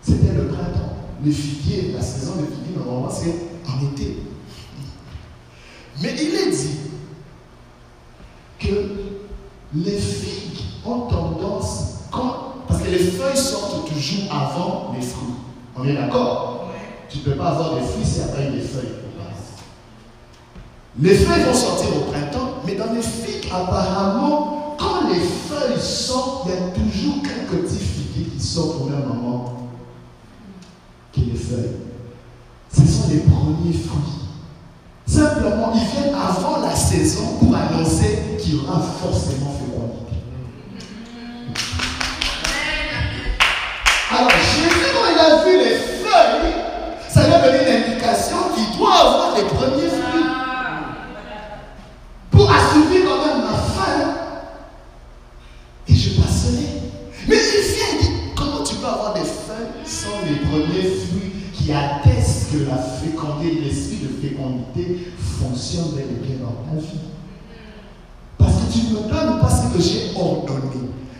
[0.01, 0.93] C'était le printemps.
[1.23, 3.35] Les figuiers, la saison des figuiers, normalement, c'est
[3.67, 4.17] en été.
[6.01, 6.77] Mais il est dit
[8.59, 8.91] que
[9.73, 15.33] les figues ont tendance, quand, parce que les feuilles sortent toujours avant les fruits.
[15.75, 16.69] On est d'accord?
[17.09, 18.93] Tu ne peux pas avoir des fruits si après des feuilles.
[20.99, 26.47] Les feuilles vont sortir au printemps, mais dans les figues, apparemment, quand les feuilles sortent,
[26.47, 29.69] il y a toujours quelques petits figuiers qui qui sortent au même moment
[31.13, 31.77] que les feuilles.
[32.71, 34.16] Ce sont les premiers fruits.
[35.17, 40.13] Simplement, ils viennent avant la saison pour annoncer qu'il y aura forcément fécondité.
[44.15, 46.53] Alors, Jésus, quand il a vu les feuilles,
[47.09, 50.29] ça lui a donné une indication qu'il doit avoir les premiers fruits.
[52.29, 52.86] Pour assouvir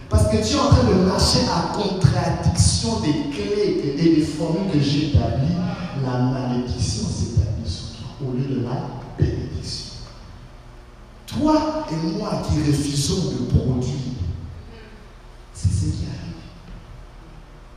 [0.10, 4.72] Parce que tu es en train de marcher à contradiction des clés et des formules
[4.72, 5.56] que j'ai établies.
[6.06, 8.82] La malédiction s'établit sur toi au lieu de la
[9.18, 9.96] bénédiction.
[11.26, 13.94] Toi et moi qui refusons de produire,
[15.54, 16.18] c'est ce qui arrive.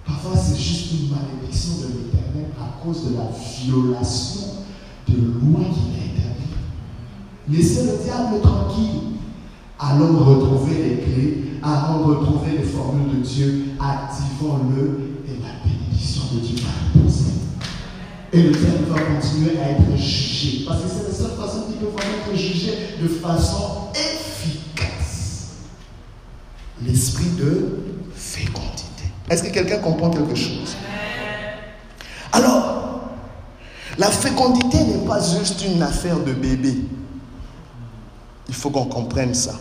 [0.07, 4.65] Parfois, c'est juste une malédiction de l'éternel à cause de la violation
[5.09, 6.57] de loi qu'il a établie.
[7.49, 9.20] Laissez le diable tranquille.
[9.83, 16.41] Allons retrouver les clés, allons retrouver les formules de Dieu, activons-le et la bénédiction de
[16.41, 17.31] Dieu va reposer.
[18.31, 20.67] Et le diable va continuer à être jugé.
[20.69, 25.53] Parce que c'est la seule façon qu'il peut être jugé de façon efficace.
[26.85, 27.79] L'esprit de
[28.15, 29.05] fécondité.
[29.31, 30.77] Est-ce que quelqu'un comprend quelque chose?
[32.33, 33.01] Alors,
[33.97, 36.85] la fécondité n'est pas juste une affaire de bébé.
[38.47, 39.55] Il faut qu'on comprenne ça.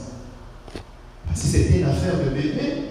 [1.33, 2.83] Si c'était une affaire de bébé,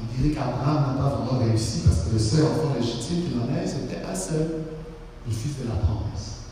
[0.00, 3.44] on dirait qu'Abraham n'a pas vraiment réussi parce que le seul enfant légitime qu'il en
[3.54, 4.48] a, c'était un seul,
[5.26, 6.44] le fils de la promesse.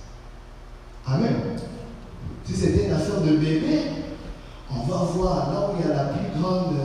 [1.06, 1.58] Amen.
[2.44, 3.82] Si c'était une affaire de bébé,
[4.70, 6.76] on va voir là où il y a la plus grande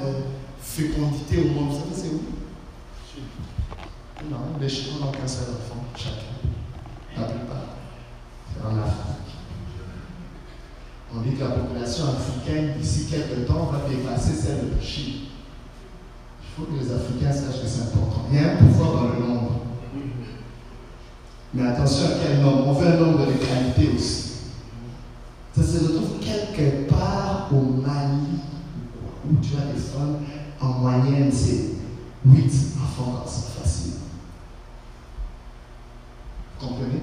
[0.61, 1.69] fécondité au monde.
[1.69, 2.21] Vous savez, c'est où?
[4.29, 6.37] Non, les Chinois n'ont qu'un seul enfant, chacun.
[7.17, 7.65] La plupart.
[8.47, 9.35] C'est en Afrique.
[11.13, 12.05] On dit que la population
[13.11, 15.21] d'ici quelques temps, va dépasser celle de Chine.
[16.43, 18.25] Il faut que les Africains sachent que c'est important.
[18.31, 19.51] Il y a un pouvoir dans le nombre.
[21.53, 22.67] Mais attention à quel nombre.
[22.67, 24.31] On veut un nombre de qualité aussi.
[25.55, 28.39] Ça se retrouve quelque part au Mali,
[29.29, 30.19] où tu as des femmes,
[30.61, 31.71] en moyenne, c'est
[32.25, 33.93] 8 enfants quand c'est facile.
[36.59, 37.01] Vous comprenez?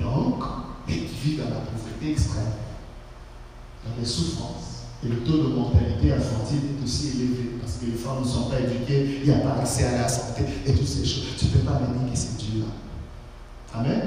[0.00, 0.42] Donc,
[0.88, 2.52] ils vivent dans la pauvreté extrême
[3.84, 4.37] dans les souffrances.
[5.04, 8.50] Et le taux de mortalité infantile est aussi élevé parce que les femmes ne sont
[8.50, 11.36] pas éduquées, il n'y a pas accès à la santé et toutes ces choses.
[11.38, 13.78] Tu ne peux pas me dire que c'est Dieu là.
[13.78, 14.00] Amen.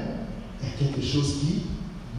[0.60, 1.62] Il y a quelque chose qui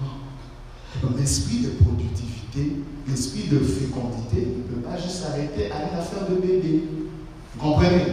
[0.02, 1.18] manque.
[1.20, 6.36] L'esprit de productivité, l'esprit de fécondité ne peut pas juste s'arrêter à une affaire de
[6.36, 6.84] bébé.
[7.56, 8.06] Vous comprenez?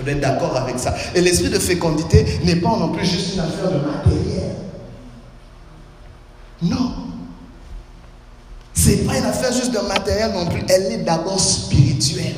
[0.00, 0.94] On est d'accord avec ça.
[1.14, 4.56] Et l'esprit de fécondité n'est pas non plus juste une affaire de matériel.
[6.62, 7.07] Non.
[8.88, 12.36] Ce n'est pas une affaire juste de matériel non plus, elle est d'abord spirituelle.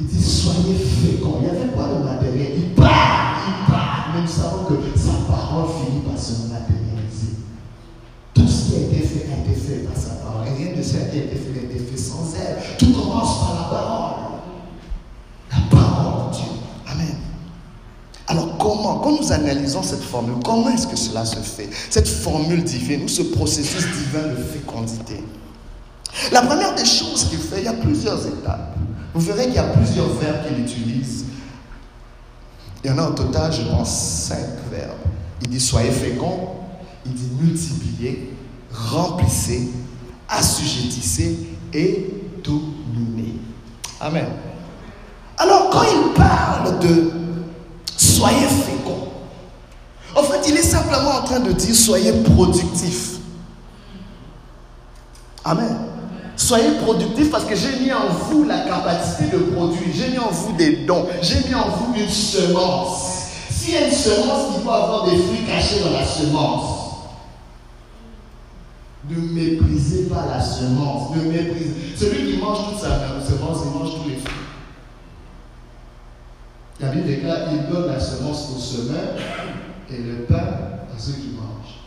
[0.00, 1.38] Il dit soyez féconds.
[1.42, 2.54] Il y avait pas de matériel.
[2.56, 4.14] Il parle, il parle.
[4.14, 7.36] Mais nous savons que sa parole finit par se matérialiser.
[8.34, 10.48] Tout ce qui a été fait a été fait par sa parole.
[10.58, 12.58] Rien de ce qui a été fait a été fait sans elle.
[12.78, 14.14] Tout commence par la parole.
[15.52, 16.46] La parole de Dieu.
[16.84, 17.16] Amen.
[18.26, 21.70] Alors comment, quand nous analysons cette formule, comment est-ce que cela se fait?
[21.88, 25.24] Cette formule divine ou ce processus divin de fécondité?
[26.32, 28.76] La première des choses qu'il fait, il y a plusieurs étapes.
[29.14, 31.24] Vous verrez qu'il y a plusieurs verbes qu'il utilise.
[32.84, 34.98] Il y en a au total, je pense, cinq verbes.
[35.42, 36.48] Il dit soyez féconds,
[37.06, 38.34] il dit multipliez,
[38.70, 39.70] remplissez,
[40.28, 41.38] assujettissez
[41.72, 42.06] et
[42.44, 43.36] dominez.
[43.98, 44.26] Amen.
[45.38, 47.27] Alors quand il parle de
[48.18, 49.08] soyez féconds,
[50.14, 53.18] en fait, il est simplement en train de dire soyez productifs.
[55.44, 55.76] Amen.
[56.36, 59.82] Soyez productifs parce que j'ai mis en vous la capacité de produire.
[59.94, 61.06] J'ai mis en vous des dons.
[61.22, 63.26] J'ai mis en vous une semence.
[63.50, 66.78] S'il y a une semence, il faut avoir des fruits cachés dans la semence.
[69.08, 71.14] Ne méprisez pas la semence.
[71.16, 71.74] Ne méprisez.
[71.96, 74.47] Celui qui mange toute sa semence, il mange tous les fruits.
[76.88, 79.14] La déclare il donne la semence aux semeurs
[79.90, 81.82] et le pain à ceux qui mangent.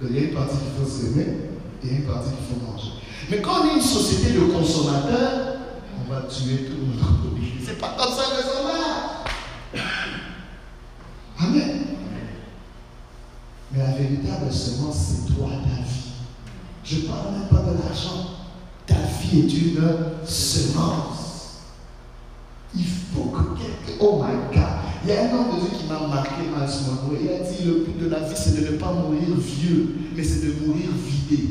[0.00, 1.26] Donc il y a une partie qu'il faut semer
[1.84, 2.92] et une partie qu'il faut manger.
[3.30, 5.56] Mais quand on est une société de consommateurs,
[6.00, 7.52] on va tuer tout notre produit.
[7.66, 9.84] C'est pas comme ça que ça marche.
[11.38, 11.82] Amen.
[13.72, 16.12] Mais la véritable semence, c'est toi, ta vie.
[16.82, 18.30] Je ne parle même pas de l'argent.
[18.86, 19.82] Ta vie est une
[20.24, 21.25] semence.
[23.98, 24.62] Oh my God.
[25.04, 27.18] Il y a un homme de Dieu qui m'a marqué moment.
[27.20, 30.24] Il a dit le but de la vie, c'est de ne pas mourir vieux, mais
[30.24, 31.42] c'est de mourir vidé.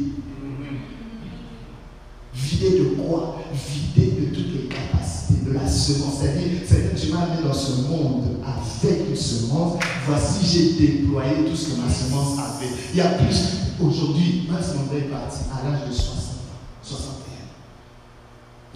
[2.33, 3.41] Vidé de quoi?
[3.53, 6.15] Vidé de toutes les capacités, de la semence.
[6.21, 9.79] C'est-à-dire, c'est-à-dire tu m'as amené dans ce monde avec une semence.
[10.07, 12.71] Voici, j'ai déployé tout ce que ma semence avait.
[12.93, 13.37] Il y a plus.
[13.81, 16.34] Aujourd'hui, ma semence est partie à l'âge de 60 ans, 61.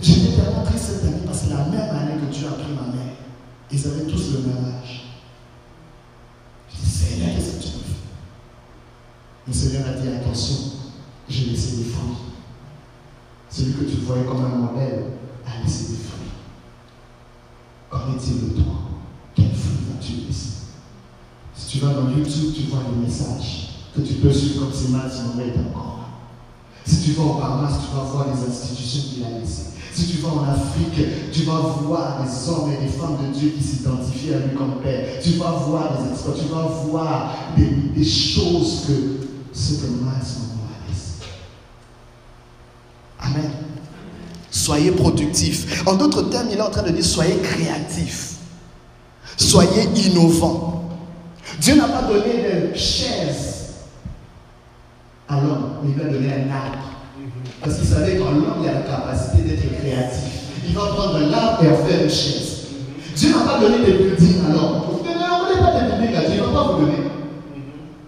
[0.02, 2.93] J'étais tellement triste cette année parce que la même année que Dieu a pris ma
[2.93, 3.16] mère,
[3.72, 5.04] ils avaient tous le même âge.
[6.70, 7.70] Je dis, Seigneur, qu'est-ce que tu
[9.47, 10.56] Le Seigneur a dit, attention,
[11.28, 12.16] j'ai laissé des fruits.
[13.50, 15.06] Celui que tu voyais comme un modèle
[15.45, 16.32] a laissé des fruits.
[17.89, 18.74] Qu'en est-il de toi?
[19.36, 20.50] Quel fruit vas-tu laisser?
[21.56, 24.86] Si tu vas dans YouTube, tu vois des messages que tu peux suivre comme si
[24.86, 26.00] si est encore.
[26.86, 29.78] Si tu vas au Bahamas, tu vas voir les institutions qu'il a laissées.
[29.94, 33.50] Si tu vas en Afrique, tu vas voir des hommes et des femmes de Dieu
[33.58, 35.20] qui s'identifient à lui comme Père.
[35.22, 39.88] Tu vas voir des exploits, tu vas voir des, choses que ce que
[43.22, 43.52] Amen.
[44.50, 45.84] Soyez productifs.
[45.86, 48.36] En d'autres termes, il est en train de dire soyez créatifs.
[49.38, 50.90] Soyez innovants.
[51.60, 53.74] Dieu n'a pas donné de chaise
[55.28, 56.99] à l'homme, il lui a donné un arbre.
[57.61, 60.30] Parce qu'il savait qu'en l'homme, il a la capacité d'être créatif.
[60.67, 62.67] Il va prendre l'arbre et en faire une chaise.
[63.15, 64.82] Dieu n'a pas donné des buildings à l'homme.
[64.88, 66.97] Vous ne donnez pas des buildings à Dieu, il ne va pas vous donner.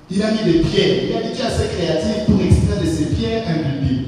[0.10, 1.04] Il a mis des pierres.
[1.10, 4.06] Il a dit es assez créatif pour extraire de ces pierres un building.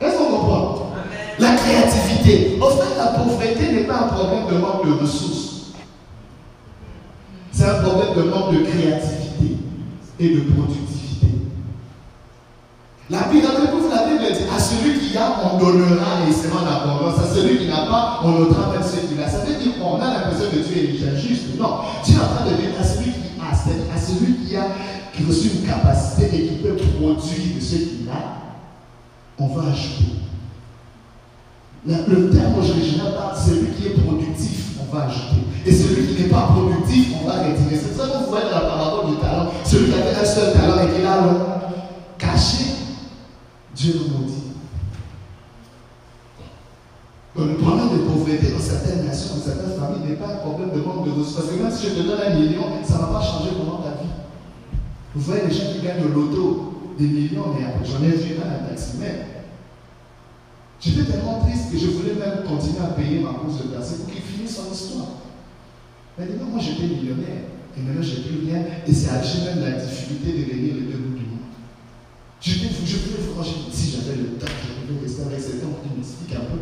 [0.00, 0.92] Est-ce qu'on comprend?
[1.38, 2.58] La créativité.
[2.60, 5.72] En fait, la pauvreté n'est pas un problème de manque de ressources.
[7.52, 9.58] C'est un problème de manque de créativité
[10.18, 10.89] et de productivité.
[13.10, 17.18] La Bible, la Bible dit à celui qui a, on donnera et sera en abondance.
[17.18, 19.28] À celui qui n'a pas, on notera même ce qu'il a.
[19.28, 21.58] Ça veut dire qu'on a l'impression que Dieu est juste.
[21.58, 21.80] Non.
[22.04, 24.62] Dieu est en train de dire à celui qui a, à celui qui a,
[25.12, 28.54] qui reçu une capacité et qui peut produire de ce qu'il a,
[29.40, 30.14] on va ajouter.
[31.84, 35.42] Le terme original parle celui qui est productif, on va ajouter.
[35.66, 37.74] Et celui qui n'est pas productif, on va retirer.
[37.74, 39.50] C'est ça que vous voyez dans la parabole du talent.
[39.64, 41.22] Celui qui avait un seul talent et qui l'a
[43.80, 44.42] Dieu nous maudit.
[47.34, 50.70] Donc, le problème de pauvreté dans certaines nations, dans certaines familles, n'est pas un problème
[50.74, 51.36] de manque de ressources.
[51.36, 53.78] Parce que même si je te donne un million, ça ne va pas changer pendant
[53.78, 54.12] ta vie.
[55.14, 58.36] Vous voyez les gens qui gagnent au loto des millions, mais après, j'en ai vu
[58.36, 59.24] un, taximètre.
[60.78, 64.12] J'étais tellement triste que je voulais même continuer à payer ma course de place pour
[64.12, 65.24] qu'il finisse son histoire.
[66.18, 69.80] Mais non, moi j'étais millionnaire et maintenant j'ai plus rien et c'est à même la
[69.80, 71.09] difficulté de gagner les deux
[72.40, 76.34] je, je voulais franchir, si j'avais le temps, je pouvais rester avec homme qui m'explique
[76.34, 76.60] un peu.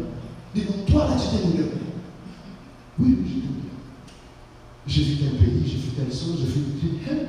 [0.55, 1.75] Dis donc, toi là, tu t'es millionnaire.
[2.99, 3.79] Oui, j'étais millionnaire.
[4.87, 6.61] J'ai vu tel pays, j'ai vu telle chose, j'ai vu
[7.05, 7.27] tel pays.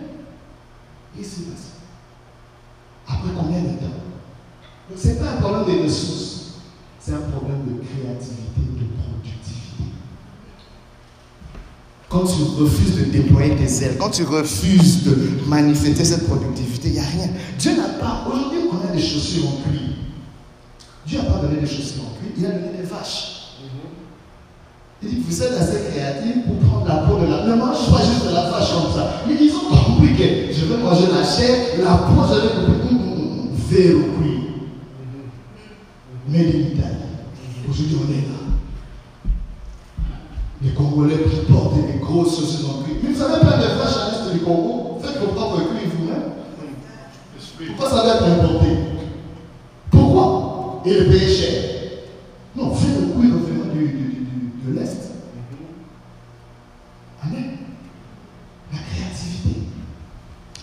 [1.20, 1.72] Et c'est passé.
[3.08, 4.00] Après combien de temps?
[4.89, 6.54] Donc, ce n'est pas un problème de ressources,
[7.00, 9.38] c'est un problème de créativité, de productivité.
[12.10, 15.16] Quand tu refuses de déployer tes ailes, quand tu refuses de
[15.47, 17.30] manifester cette productivité, il n'y a rien.
[17.60, 18.26] Dieu n'a pas.
[18.28, 19.82] Aujourd'hui, on a des chaussures en cuir.
[21.05, 23.36] Dieu n'a pas donné des chaussures en cuir, il a donné des vaches.
[25.03, 27.45] Il dit Vous êtes assez créatifs pour prendre la peau de la.
[27.45, 29.22] Ne mange pas juste de la vache comme ça.
[29.28, 33.93] Mais ils ont compris que je vais manger la chair, la peau, je vais couper.
[33.93, 34.39] Au cuir.
[36.28, 37.05] Mais l'Italie.
[37.70, 38.38] Aujourd'hui, on est là.
[40.89, 42.95] Les Congolais qui portent des grosses chaussures en cuir.
[43.03, 44.99] Mais vous avez plein de vaches à l'est du Congo.
[45.01, 47.75] Faites vos propres cuir vous-même.
[47.77, 48.67] Pourquoi ça doit être importé
[49.91, 50.81] Pourquoi?
[50.85, 51.63] Et le payer cher.
[52.55, 55.11] Non, faites le cuir vraiment du, du, de l'Est.
[57.23, 57.57] Amen.
[58.71, 59.61] La créativité.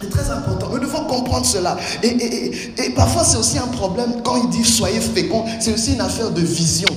[0.01, 0.71] C'est très important.
[0.73, 1.77] Nous devons comprendre cela.
[2.03, 4.23] Et, et, et parfois, c'est aussi un problème.
[4.25, 6.89] Quand il dit soyez fécond, c'est aussi une affaire de vision.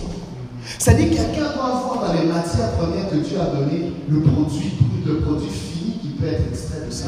[0.79, 4.73] C'est-à-dire quelqu'un doit avoir dans les matières premières que Dieu a donné le produit
[5.09, 7.07] le produit fini qui peut être extrait de ça.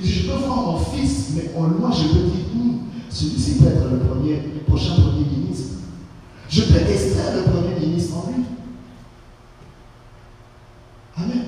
[0.00, 3.90] Je peux voir mon fils, mais en loin, je peux dire, hum, celui-ci peut être
[3.90, 4.36] le premier,
[4.66, 5.74] prochain premier ministre.
[6.48, 8.44] Je peux extraire le premier ministre en lui.
[11.16, 11.44] Amen.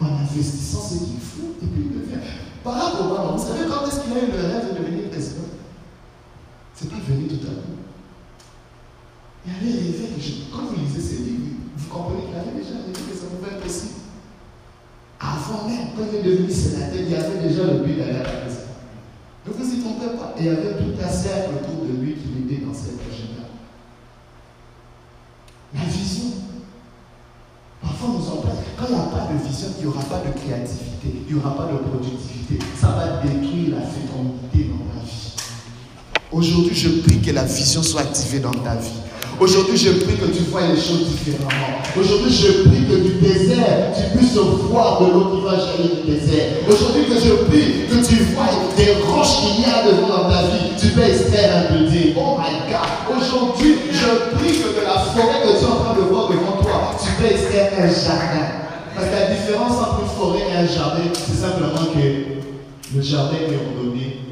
[0.00, 2.20] En investissant ce qu'il faut, et puis il devient.
[2.64, 5.44] Barack Obama, vous savez quand est-ce qu'il a eu le rêve de devenir président?
[6.74, 7.85] C'est pas venu tout à l'heure.
[9.46, 10.52] Il avait rêvé que.
[10.52, 13.62] Quand vous lisez ces livres, vous comprenez qu'il avait déjà rêvé que ça pouvait être
[13.62, 14.02] possible.
[15.20, 18.22] Avant même, quand il est devenu sénateur, il y avait déjà le but d'aller à
[18.22, 18.66] la prison.
[19.46, 20.34] Ne vous y trompez pas.
[20.38, 23.46] Il y avait tout un cercle autour de lui qui l'aidait dans cette agenda.
[25.74, 26.32] La vision.
[27.80, 28.66] Parfois, nous empêche.
[28.76, 31.40] Quand il n'y a pas de vision, il n'y aura pas de créativité, il n'y
[31.40, 32.58] aura pas de productivité.
[32.76, 35.32] Ça va détruire la fécondité dans la vie.
[36.32, 39.05] Aujourd'hui, je prie que la vision soit activée dans ta vie.
[39.38, 41.76] Aujourd'hui, je prie que tu vois les choses différemment.
[41.94, 46.10] Aujourd'hui, je prie que du désert, tu puisses voir de l'eau qui va jaillir du
[46.10, 46.64] désert.
[46.66, 50.42] Aujourd'hui, que je prie que tu vois des roches qu'il y a devant dans ta
[50.48, 50.72] vie.
[50.80, 53.20] Tu peux extraire un dire, oh my God.
[53.20, 56.62] Aujourd'hui, je prie que de la forêt que tu es en train de voir devant
[56.62, 58.48] toi, tu peux extraire un jardin.
[58.94, 63.36] Parce que la différence entre une forêt et un jardin, c'est simplement que le jardin
[63.36, 64.25] est ordonné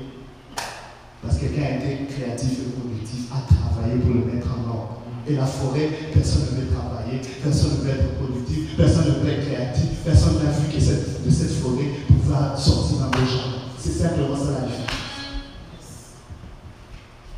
[1.24, 5.00] parce que quelqu'un a été créatif et productif, a travaillé pour le mettre en ordre.
[5.26, 9.30] Et la forêt, personne ne veut travailler, personne ne veut être productif, personne ne veut
[9.30, 13.64] être créatif, personne n'a vu que cette, de cette forêt pouvait sortir un beau jardin.
[13.78, 14.84] C'est simplement ça la vie.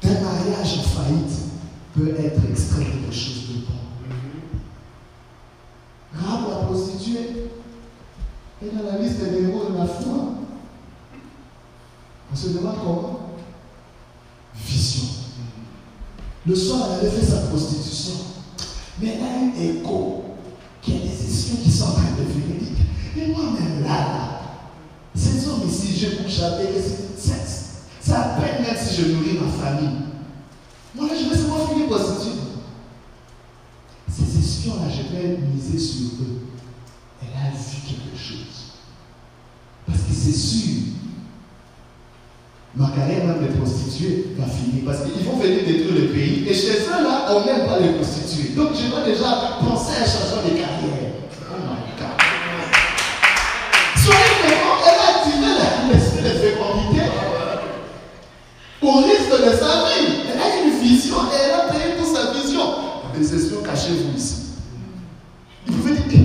[0.04, 1.36] Un mariage en faillite
[1.94, 3.72] peut être extrait quelque chose de bon.
[6.14, 7.50] Rame la prostituée
[8.62, 10.34] est dans la liste des héros de la foi.
[12.32, 13.26] On se demande comment
[14.64, 15.04] Vision.
[16.46, 18.12] Le soir, elle avait fait sa prostitution.
[19.00, 20.24] Mais elle a un écho
[20.80, 22.70] qu'il y a des esprits qui sont en train de venir
[23.16, 24.40] Mais moi-même là, là,
[25.14, 26.68] ces hommes ici, je couche avec,
[28.00, 29.98] c'est à peine même si je nourris ma famille.
[30.94, 32.32] Moi, là, je vais seulement finir prostituée.
[34.08, 36.42] Ces espions-là, je vais miser sur eux.
[37.20, 38.74] Elle a vu quelque chose.
[39.86, 40.82] Parce que c'est sûr
[42.76, 46.44] ma carrière même de prostituée va finir parce qu'ils vont venir détruire le pays.
[46.46, 48.52] Et chez eux, là, on n'aime pas les prostituées.
[48.54, 51.16] Donc, je dois déjà penser à un changement de carrière.
[51.48, 52.20] Oh my God.
[53.96, 57.02] Soyez vraiment, elle a l'esprit de fécondité
[58.82, 60.28] au risque de sa vie.
[60.32, 62.60] Elle a une vision et elle a payé pour sa vision.
[63.18, 64.34] Les espions, cachez-vous ici.
[65.66, 66.20] Il faut dire,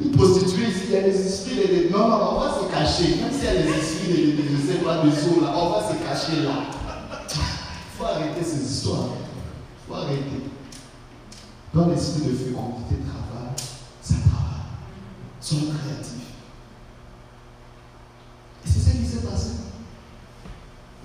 [0.00, 1.90] une prostituée ici, il y a les esprits, les...
[1.90, 3.16] non, non, on va se cacher.
[3.16, 6.52] Même s'il y a les esprits, les, là, on va se cacher là.
[7.30, 9.08] Il faut arrêter ces histoires.
[9.14, 10.42] Il faut arrêter.
[11.74, 13.54] Dans l'esprit de fécondité travaille,
[14.02, 14.64] ça travaille.
[15.40, 16.12] Soyons créatifs.
[18.64, 19.50] Et c'est ça qui s'est passé.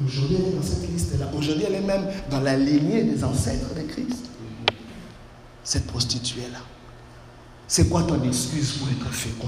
[0.05, 1.27] Aujourd'hui, elle est dans cette liste-là.
[1.37, 4.25] Aujourd'hui, elle est même dans la lignée des ancêtres de Christ.
[5.63, 6.59] Cette prostituée-là.
[7.67, 9.47] C'est quoi ton excuse pour être fécond?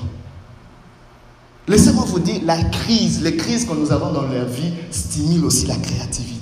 [1.67, 5.65] Laissez-moi vous dire, la crise, les crises que nous avons dans la vie stimulent aussi
[5.65, 6.35] la créativité.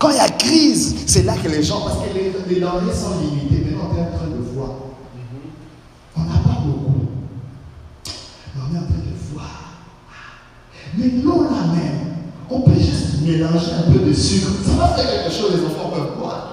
[0.00, 3.20] Quand il y a crise, c'est là que les gens, parce que les, les sont
[3.20, 4.70] limitées, mais on est en train de voir.
[6.16, 7.08] On n'a pas beaucoup.
[8.54, 9.60] Mais on est en train de voir.
[10.96, 12.16] Mais nous là même,
[12.48, 14.48] on peut juste mélanger un peu de sucre.
[14.64, 16.46] Ça va faire quelque chose, les enfants peuvent boire.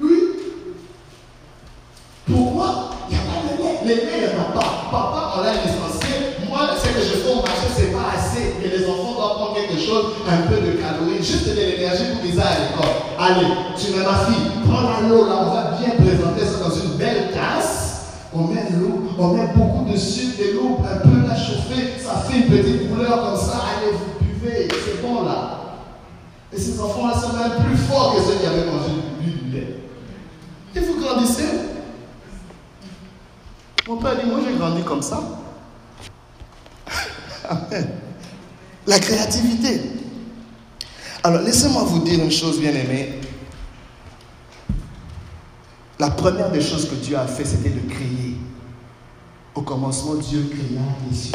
[0.00, 0.18] oui.
[2.26, 3.78] Pourquoi Il n'y a pas de lait.
[3.84, 4.59] Les lait, il n'y en a pas.
[4.90, 6.40] Papa, on l'a licencié.
[6.48, 8.58] Moi, ce que je fais au marché, ce n'est pas assez.
[8.64, 12.22] Et les enfants doivent prendre quelque chose, un peu de calories, juste de l'énergie pour
[12.22, 12.94] qu'ils aillent à l'école.
[13.18, 16.74] Allez, tu mets ma fille, prends la l'eau là, on va bien présenter ça dans
[16.74, 18.26] une belle tasse.
[18.32, 22.22] On met l'eau, on met beaucoup de sucre, de l'eau, un peu la chauffer, ça
[22.26, 23.62] fait une petite couleur comme ça.
[23.70, 25.60] Allez, vous buvez, c'est bon là.
[26.52, 28.90] Et ces enfants-là sont même plus forts que ceux qui avaient mangé
[29.20, 29.78] du lait.
[30.74, 31.69] Et vous grandissez.
[33.90, 35.20] Mon père dit, moi j'ai grandi comme ça.
[38.86, 39.80] La créativité.
[41.24, 43.18] Alors laissez-moi vous dire une chose, bien aimée.
[45.98, 48.36] La première des choses que Dieu a fait, c'était de créer.
[49.56, 51.32] Au commencement, Dieu créa les cieux.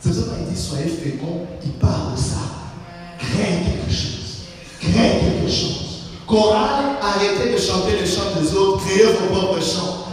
[0.00, 2.38] C'est ça qu'il dit, soyez féconds, il parle de ça.
[3.18, 4.44] Créez quelque chose.
[4.80, 6.08] Créez quelque chose.
[6.26, 10.04] Chorale, arrêtez de chanter les chants des autres, créez vos propres chants.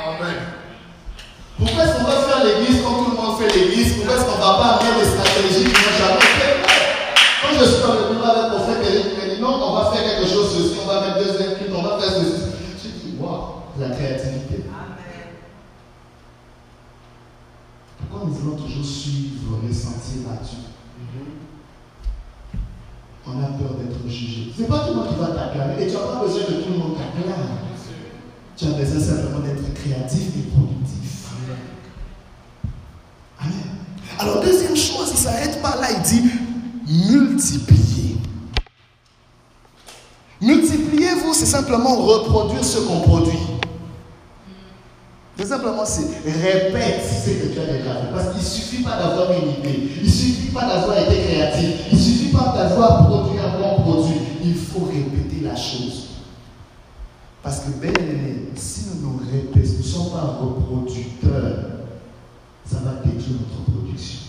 [0.00, 0.36] Amen.
[1.70, 3.94] Pourquoi est-ce qu'on va faire l'église comme tout le monde fait l'église?
[3.94, 6.56] Pourquoi est-ce qu'on ne va pas amener des stratégies qui n'ont jamais fait
[7.40, 9.74] Quand je suis dans le bureau avec le prophète Eric, il m'a dit non, on
[9.78, 12.42] va faire quelque chose ceci, on va mettre deux écrits, on va faire ceci.
[12.82, 14.64] J'ai dit, waouh, la créativité.
[17.98, 20.74] Pourquoi nous allons toujours suivre les sentiers battus?
[23.26, 24.50] On a peur d'être jugé.
[24.56, 26.62] Ce n'est pas tout le monde qui va t'acclamer et tu n'as pas besoin de
[26.66, 27.46] tout le monde t'acclame.
[28.56, 31.20] Tu as besoin simplement d'être créatif et productif.
[33.40, 33.52] Amen.
[34.20, 36.30] Alors, deuxième chose, il ne s'arrête pas là, il dit
[37.10, 38.18] multiplier.
[40.42, 43.38] Multipliez-vous, c'est simplement reproduire ce qu'on produit.
[45.38, 48.12] C'est simplement, c'est répète ce que tu as déjà fait.
[48.12, 49.90] Parce qu'il ne suffit pas d'avoir une idée.
[50.02, 51.70] Il ne suffit pas d'avoir été créatif.
[51.90, 54.20] Il ne suffit pas d'avoir produit un bon produit.
[54.44, 56.08] Il faut répéter la chose.
[57.42, 61.79] Parce que, aimé, si nous nous répétons, nous ne sommes pas reproducteurs,
[62.70, 64.20] ça va détruire notre production.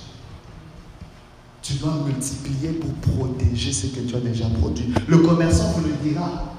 [1.62, 4.92] Tu dois multiplier pour protéger ce que tu as déjà produit.
[5.08, 6.56] Le commerçant vous le dira.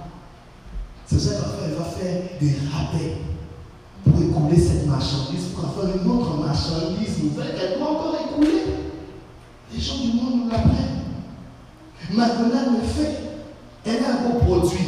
[1.06, 1.68] C'est ça qu'il va faire.
[1.68, 3.16] Il va faire des rabais
[4.04, 8.62] pour écouler cette marchandise, pour faire une autre marchandise nouvelle qu'elle doit encore écouler.
[9.74, 11.02] Les gens du monde nous l'apprennent.
[12.12, 13.18] McDonald's le fait.
[13.84, 14.86] Elle a un beau produit,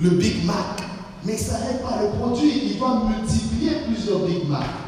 [0.00, 0.82] le Big Mac.
[1.24, 4.83] Mais il ne s'arrête pas le produit, il va multiplier plusieurs Big Mac.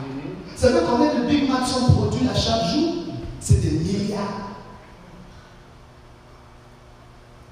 [0.57, 2.95] Vous savez combien de Big Mac sont produits à chaque jour
[3.41, 4.57] C'est des milliards.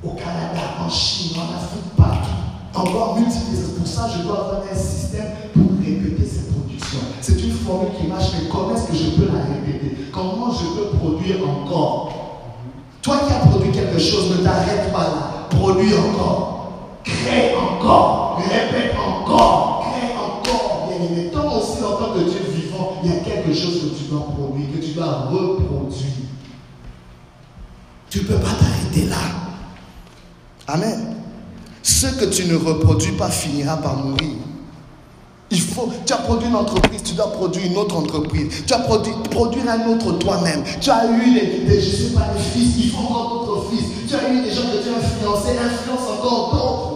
[0.02, 2.30] Au Canada, en Chine, en Afrique, partout.
[2.74, 3.62] On doit multiplier.
[3.62, 6.98] C'est pour ça que je dois avoir un système pour répéter cette production.
[7.20, 9.96] C'est une formule qui marche, mais comment est-ce que je peux la répéter?
[10.10, 12.10] Comment je peux produire encore?
[13.02, 15.46] Toi qui as produit quelque chose, ne t'arrête pas là.
[15.50, 16.70] Produis encore.
[17.04, 18.40] Crée encore.
[18.48, 19.92] Répète encore.
[19.92, 20.88] Crée encore.
[20.88, 23.98] Bien aimé, tant aussi longtemps que Dieu est vivant, il y a quelque chose que
[23.98, 26.12] tu dois produire, que tu dois reproduire.
[28.10, 29.16] Tu ne peux pas t'arrêter là.
[30.68, 31.16] Amen.
[31.82, 34.36] Ce que tu ne reproduis pas finira par mourir.
[35.50, 38.64] Il faut, tu as produit une entreprise, tu dois produire une autre entreprise.
[38.66, 40.64] Tu as produit, produire un autre toi-même.
[40.80, 43.84] Tu as eu des, des, je sais pas, des fils, il faut encore d'autres fils.
[44.08, 46.93] Tu as eu des gens que tu as influencés, influence encore d'autres.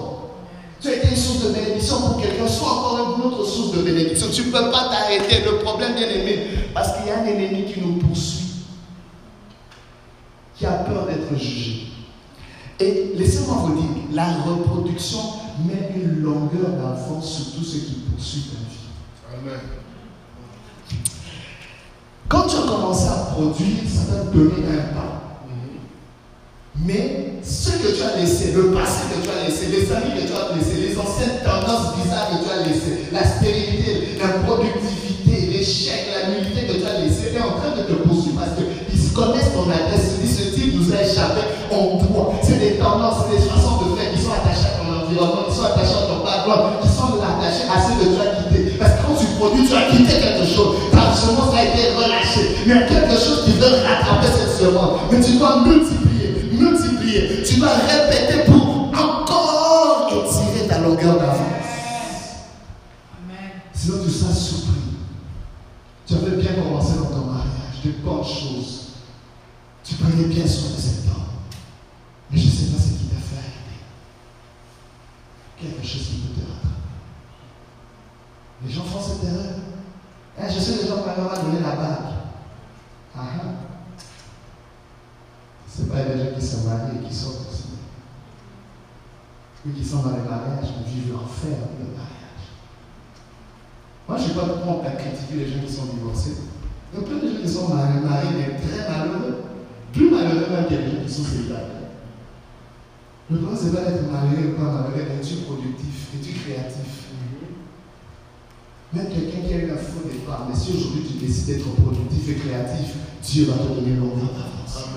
[0.89, 3.83] Tu as été une source de bénédiction pour quelqu'un, soit encore une autre source de
[3.83, 4.29] bénédiction.
[4.33, 5.45] Tu ne peux pas t'arrêter.
[5.45, 8.47] Le problème, bien aimé, parce qu'il y a un ennemi qui nous poursuit,
[10.57, 11.89] qui a peur d'être jugé.
[12.81, 15.19] Et laissez-moi vous dire, la reproduction
[15.67, 19.41] met une longueur d'avance sur tout ce qui poursuit ta vie.
[19.43, 19.61] Amen.
[22.29, 25.18] Quand tu as commencé à produire, ça t'a donné un pas.
[26.85, 30.27] Mais ce que tu as laissé, le passé que tu as laissé, les amis que
[30.27, 36.07] tu as laissés, les anciennes tendances bizarres que tu as laissées, la stérilité, l'improductivité, l'échec,
[36.15, 39.53] la nullité que tu as laissé, est en train de te poursuivre parce qu'ils connaissent
[39.53, 41.43] ton adresse, ils disent ce type nous a échappé,
[41.75, 42.39] on doit.
[42.43, 45.57] C'est des tendances, c'est des façons de faire qui sont attachées à ton environnement, qui
[45.59, 48.59] sont attachées à ton background, qui sont attachées à ce que tu as quitté.
[48.79, 50.79] Parce que quand tu produis, tu as quitté quelque chose.
[50.95, 52.55] Ta semence a été relâchée.
[52.63, 55.03] Il y a quelque chose qui veut rattraper cette semence.
[55.11, 56.08] Mais tu dois multiplier,
[57.11, 61.39] Tu dois répéter pour encore étirer ta longueur d'avance.
[63.73, 64.75] Sinon, tu seras surpris.
[66.07, 68.89] Tu avais bien commencé dans ton mariage, de bonnes choses.
[69.83, 71.23] Tu prenais bien soin de cet homme.
[72.31, 73.81] Mais je ne sais pas ce qui t'a fait arrêter.
[75.59, 76.75] Quelque chose qui peut te rattraper.
[78.67, 79.55] Les gens font cette erreur.
[80.39, 82.15] Hein, je sais les gens qui m'ont donné la bague.
[83.17, 83.69] Ah ah.
[85.75, 86.03] Ce n'est pas
[86.73, 87.65] et qui sortent aussi.
[89.65, 92.45] Ceux qui sont dans les mariages vivent l'enfer de le mariage.
[94.09, 96.37] Moi, je suis pas pour à critiquer les gens qui sont divorcés.
[96.93, 98.01] Il y a plein de gens qui sont mariés,
[98.37, 99.45] mais très malheureux.
[99.93, 101.93] Plus malheureux même qu'il y a des gens qui sont célibataires.
[103.31, 107.13] Le problème, ce n'est pas d'être malheureux ou pas malheureux, es-tu productif, es-tu créatif
[108.93, 112.29] Même quelqu'un qui a eu un faux départ, mais si aujourd'hui tu décides d'être productif
[112.29, 114.89] et créatif, Dieu va te donner longueur d'avance.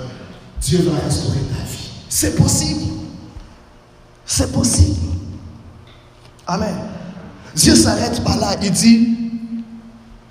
[0.71, 1.89] Dieu va restaurer ta vie.
[2.07, 2.93] C'est possible.
[4.25, 4.95] C'est possible.
[6.47, 6.73] Amen.
[7.53, 8.55] Dieu s'arrête pas là.
[8.63, 9.17] Il dit,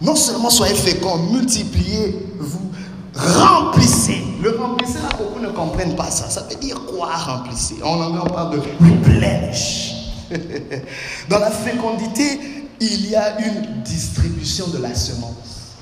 [0.00, 2.70] non seulement soyez féconds, multipliez-vous,
[3.14, 4.22] remplissez.
[4.42, 6.30] Le remplissez, là, beaucoup ne comprennent pas ça.
[6.30, 7.76] Ça veut dire quoi remplissez?
[7.82, 9.92] En on parle de replenish.
[11.28, 12.40] Dans la fécondité,
[12.80, 15.76] il y a une distribution de la semence.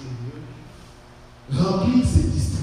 [1.48, 2.57] Remplir, c'est distribuer.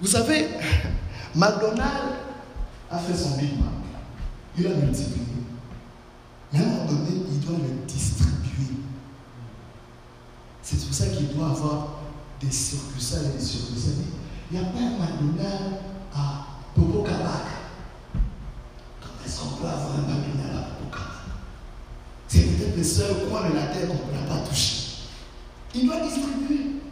[0.00, 0.48] Vous savez,
[1.34, 2.16] McDonald's
[2.90, 3.68] a fait son Big Mac.
[4.58, 5.26] Il a multiplié.
[6.52, 8.76] Mais à un moment donné, il doit le distribuer.
[10.62, 11.88] C'est pour ça qu'il doit avoir
[12.40, 13.92] des circuits et des circuits
[14.50, 15.76] Il n'y a pas un McDonald's
[16.14, 17.46] à Popocabak.
[19.00, 21.08] Quand est-ce qu'on peut avoir un McDonald's à Popocabak
[22.28, 24.76] C'est peut-être le seul coin de la terre qu'on ne peut pas toucher.
[25.74, 26.82] Il doit distribuer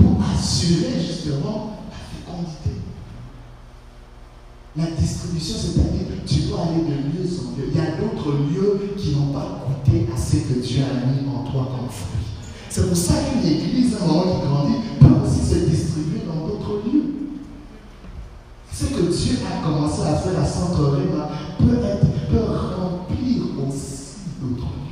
[0.00, 2.70] pour assurer justement la fécondité.
[4.76, 7.70] La distribution, c'est-à-dire tu dois aller de lieu en lieu.
[7.70, 11.28] Il y a d'autres lieux qui n'ont pas goûté à ce que Dieu a mis
[11.28, 12.28] en toi comme fruit.
[12.70, 16.82] C'est pour ça qu'une église, un moment qui grandit, peut aussi se distribuer dans d'autres
[16.86, 17.14] lieux.
[18.72, 21.28] Ce que Dieu a commencé à faire à Centre-Réma
[21.58, 24.88] peut, être, peut remplir aussi d'autres lieux.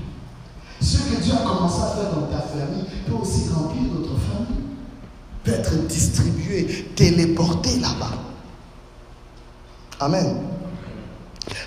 [0.80, 4.64] Ce que Dieu a commencé à faire dans ta famille peut aussi remplir d'autres familles.
[5.44, 8.12] Peut être distribué, téléporté là-bas.
[10.00, 10.36] Amen.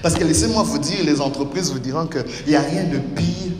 [0.02, 3.54] Parce que laissez-moi vous dire, les entreprises vous diront qu'il n'y a rien de pire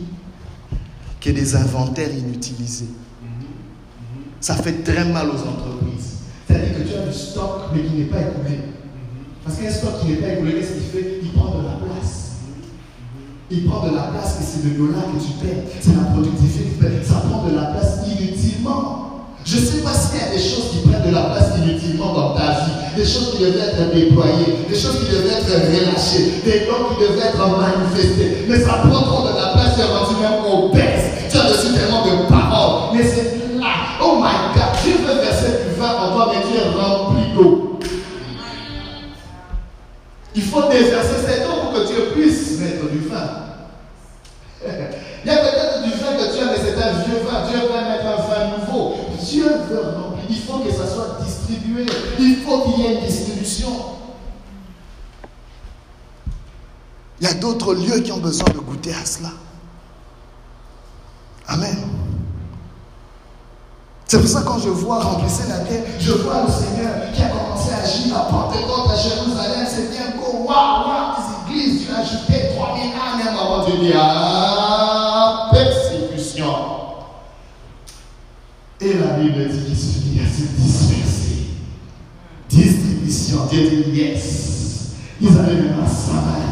[1.20, 2.88] que des inventaires inutilisés.
[4.40, 6.18] Ça fait très mal aux entreprises.
[6.46, 8.60] C'est-à-dire que tu as du stock, mais qui n'est pas écoulé.
[9.44, 11.20] Parce qu'un stock qui n'est pas écoulé, qu'est-ce qu'il fait?
[11.22, 12.30] Il prend de la place.
[13.50, 15.64] Il prend de la place et c'est le dollar que tu perds.
[15.80, 17.04] C'est la productivité qui fait.
[17.04, 18.99] Ça prend de la place inutilement.
[19.44, 22.12] Je ne sais pas s'il y a des choses qui prennent de la place inutilement
[22.12, 26.40] dans ta vie, des choses qui devaient être déployées, des choses qui devaient être relâchées,
[26.44, 28.46] des dons qui devaient être manifestés.
[28.48, 30.30] Mais ça prend trop de la place, tu as rendu même.
[31.30, 32.96] Tu as reçu tellement de paroles.
[32.96, 33.72] Mais c'est là.
[34.02, 34.70] Oh my God.
[34.82, 37.78] Dieu veut verser du vin en toi, mais tu es rempli d'eau.
[40.34, 43.28] Il faut déverser cette eau pour que Dieu puisse mettre du vin.
[44.66, 47.48] Il y a peut-être du vin que tu as, mais c'est un vieux vin.
[47.48, 48.96] Dieu va mettre un vin nouveau.
[49.22, 50.24] Dieu veut remplir.
[50.28, 51.86] Il faut que ça soit distribué.
[52.18, 53.68] Il faut qu'il y ait une distribution.
[57.20, 59.30] Il y a d'autres lieux qui ont besoin de goûter à cela.
[61.46, 61.76] Amen.
[64.06, 67.22] C'est pour ça que quand je vois remplir la terre, je vois le Seigneur qui
[67.22, 69.66] a commencé à agir à Pentecôte, à Jérusalem.
[69.68, 70.48] C'est bien beau.
[70.48, 71.14] Waouh, waouh,
[71.46, 73.34] des églises, tu as ajouté 3000 âmes.
[73.34, 76.54] Moment donné, ah, persécution.
[78.80, 81.50] Et la Bible dit qu'il suffit à se disperser.
[82.48, 83.46] Distribution.
[83.50, 84.94] Dieu dit yes.
[85.20, 86.49] Ils allaient même à Samarie.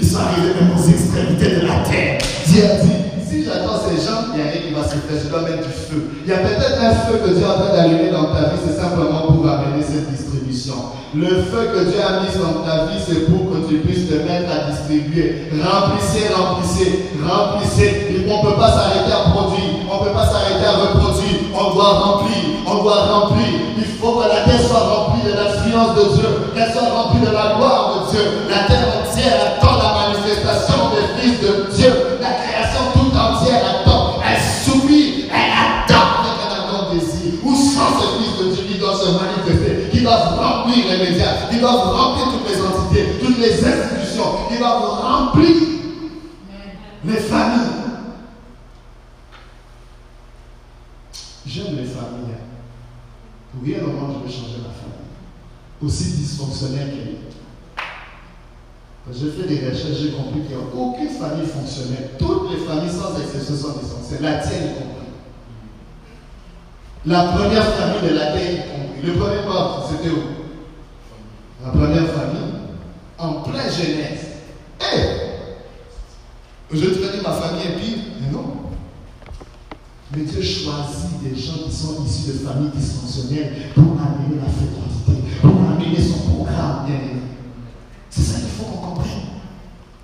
[0.00, 2.18] Ils sont arrivés même aux extrémités de la terre.
[2.46, 5.18] Dieu a dit si j'attends ces gens, il n'y a rien qui va se faire.
[5.22, 6.00] Je dois mettre du feu.
[6.24, 8.60] Il y a peut-être un feu que Dieu est en train d'allumer dans ta vie,
[8.64, 10.96] c'est simplement pour amener cette distribution.
[11.14, 14.14] Le feu que Dieu a mis dans ta vie, c'est pour que tu puisses te
[14.14, 15.48] mettre à distribuer.
[15.56, 18.24] Remplissez, remplissez, remplissez.
[18.28, 19.88] On ne peut pas s'arrêter à produire.
[19.88, 21.48] On ne peut pas s'arrêter à reproduire.
[21.56, 22.44] On doit remplir.
[22.66, 23.48] On doit remplir.
[23.78, 24.97] Il faut que la terre soit remplie
[25.86, 26.28] de Dieu.
[26.54, 28.24] Qu'elle soit remplie de la gloire de Dieu.
[28.48, 32.18] La terre entière attend la manifestation des fils de Dieu.
[32.20, 34.20] La création tout entière attend.
[34.26, 35.30] Elle soupire.
[35.30, 37.34] Elle attend avec un ardent désir.
[37.44, 41.48] Où sont ces fils de Dieu qui doivent se manifester, qui doivent remplir les médias,
[41.50, 45.56] qui doivent remplir toutes les entités, toutes les institutions, qui doivent remplir
[47.04, 47.68] les familles?
[51.46, 52.36] J'aime les familles.
[53.52, 55.07] Pour rien au monde, je veux changer ma famille.
[55.82, 57.28] Aussi dysfonctionnelle qu'elle est.
[59.10, 62.10] J'ai fait des recherches, j'ai compris qu'il n'y a aucune famille fonctionnelle.
[62.18, 64.22] Toutes les familles, sans exception, sont dysfonctionnelles.
[64.22, 64.98] La tienne y compris.
[67.06, 69.06] La première famille de la terre y compris.
[69.06, 70.18] Le premier mort, c'était où?
[71.64, 72.52] La première famille,
[73.16, 74.26] en pleine jeunesse.
[74.80, 74.94] Hé
[76.70, 77.98] Je te dis, ma famille est pire.
[78.20, 78.44] Mais non.
[80.14, 84.50] Mais Dieu choisit des gens qui sont issus de familles dysfonctionnelles pour amener la
[85.40, 87.22] pour amener son programme aimé.
[88.10, 89.10] C'est ça qu'il faut qu'on comprenne.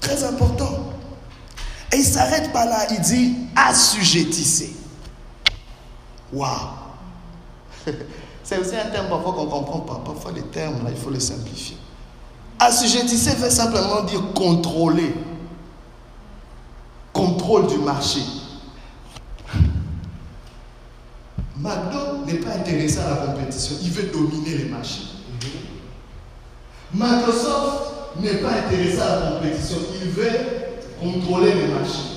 [0.01, 0.93] Très important.
[1.93, 4.75] Et il s'arrête pas là, il dit assujettissez.
[6.33, 6.51] Waouh!
[8.43, 10.03] C'est aussi un terme parfois qu'on ne comprend pas.
[10.05, 11.77] Parfois les termes là, il faut les simplifier.
[12.59, 15.15] Assujettissez veut simplement dire contrôler.
[17.13, 18.21] Contrôle du marché.
[21.57, 25.14] McDo n'est pas intéressé à la compétition, il veut dominer les marchés.
[26.95, 30.31] Microsoft n'est pas intéressé à la compétition, il veut
[31.01, 32.15] contrôler les marchés.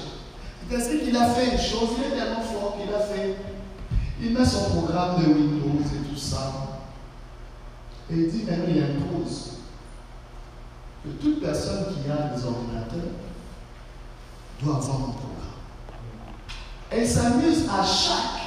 [0.70, 3.38] Qu'est-ce qu'il a fait une chose, il est tellement fort qu'il a fait.
[4.22, 6.54] Il met son programme de Windows et tout ça.
[8.12, 9.52] Et il dit maintenant il impose
[11.04, 13.14] que toute personne qui a des ordinateurs
[14.62, 15.48] doit avoir un programme.
[16.92, 18.38] Et il s'amuse à chaque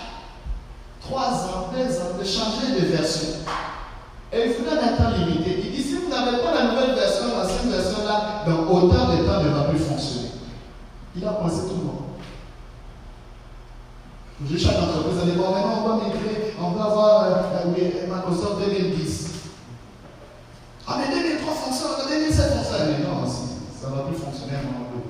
[1.01, 3.29] 3 ans, 2 ans de changer de version.
[4.33, 5.61] Et il donne un temps limité.
[5.65, 9.25] Il dit si vous n'avez pas la nouvelle version, l'ancienne version là, dans autant de
[9.25, 10.29] temps ne va plus fonctionner.
[11.17, 12.01] Il a pensé tout le monde.
[14.49, 18.65] J'ai chaque entreprise a dit bon maintenant on va migrer, on va avoir euh, Microsoft
[18.65, 19.31] 2010.
[20.87, 22.97] Ah mais 2003 fonctionne, 2007 fonctionne.
[22.99, 25.03] Mais non, ça ne va plus fonctionner à mon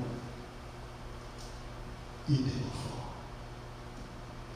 [2.29, 3.13] Il était fort.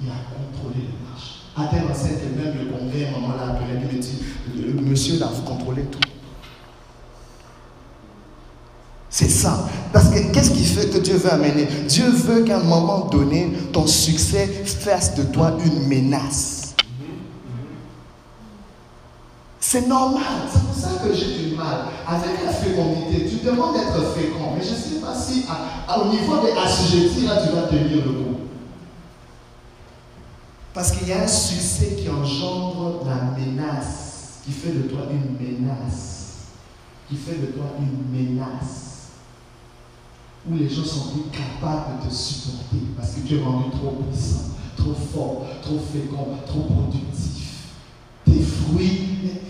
[0.00, 1.43] Il a contrôlé le marché.
[1.56, 4.18] À tel enseigne que même le congrès, moment l'a appelé, il me dit,
[4.56, 6.00] le monsieur là, vous contrôlez tout.
[9.08, 9.68] C'est ça.
[9.92, 11.68] Parce que qu'est-ce qui fait que Dieu veut amener?
[11.86, 16.74] Dieu veut qu'à un moment donné, ton succès fasse de toi une menace.
[19.60, 20.24] C'est normal.
[20.52, 21.84] C'est pour ça que j'ai du mal.
[22.08, 24.54] Avec la fécondité, tu demandes d'être fécond.
[24.56, 28.04] Mais je ne sais pas si à, au niveau des assujettis, là, tu vas tenir
[28.04, 28.36] le coup.
[30.74, 35.38] Parce qu'il y a un succès qui engendre la menace, qui fait de toi une
[35.38, 36.10] menace.
[37.08, 39.10] qui fait de toi une menace,
[40.50, 43.90] où les gens sont plus capables de te supporter parce que tu es rendu trop
[43.90, 47.70] puissant, trop fort, trop fécond, trop productif.
[48.24, 49.00] Tes fruits,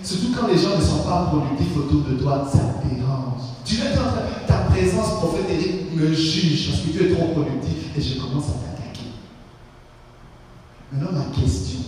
[0.02, 3.42] surtout quand les gens ne sont pas productifs autour de toi, ça dérange.
[3.64, 8.20] Tu train, ta présence prophétique me juge parce que tu es trop productif et je
[8.20, 8.73] commence à.
[10.93, 11.80] Maintenant, ma question,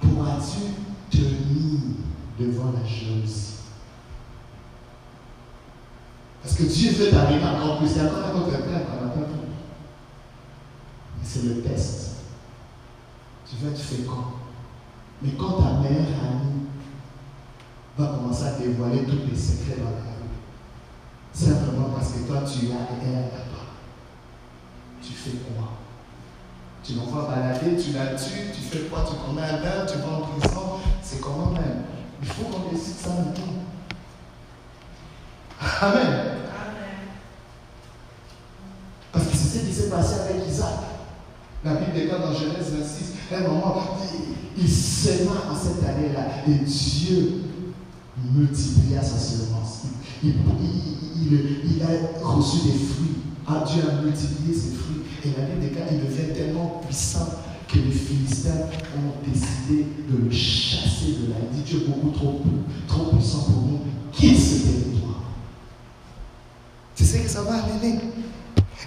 [0.00, 1.80] pourras-tu tenir
[2.38, 3.54] devant la jalousie
[6.42, 7.88] Parce que Dieu veut t'arriver encore plus.
[7.88, 9.28] C'est encore un père qu'on n'a pas.
[11.22, 12.10] C'est le test.
[13.48, 14.24] Tu vas être fécond.
[15.22, 16.66] Mais quand ta mère amie
[17.98, 20.28] va commencer à dévoiler tous les secrets dans la rue,
[21.32, 23.66] simplement parce que toi tu as et elle n'a pas,
[25.02, 25.77] tu fais quoi?
[26.88, 29.04] Tu l'envoies balader, tu la tues, tu fais quoi?
[29.06, 30.78] Tu commets un bain, tu vas en prison.
[31.02, 31.82] C'est comment même
[32.22, 33.52] Il faut qu'on décide ça maintenant.
[35.82, 36.24] Amen.
[39.12, 40.78] Parce que c'est ce qui s'est passé avec Isaac.
[41.62, 43.98] La Bible déclare dans Genèse 26, un moment,
[44.56, 47.42] il, il s'aima en cette année-là et Dieu
[48.32, 49.82] multiplia sa semence.
[50.24, 50.36] Il,
[51.16, 53.16] il, a reçu des fruits.
[53.46, 54.97] Ah, Dieu a multiplié ses fruits.
[55.24, 57.28] Et la Bible déclare qu'il devient tellement puissant
[57.66, 61.32] que les Philistins ont décidé de le chasser de.
[61.52, 62.40] Il dit Dieu beaucoup trop,
[62.86, 63.80] trop puissant pour nous.
[64.12, 65.22] Quitte ce territoire.
[66.94, 67.98] Tu sais que ça va amener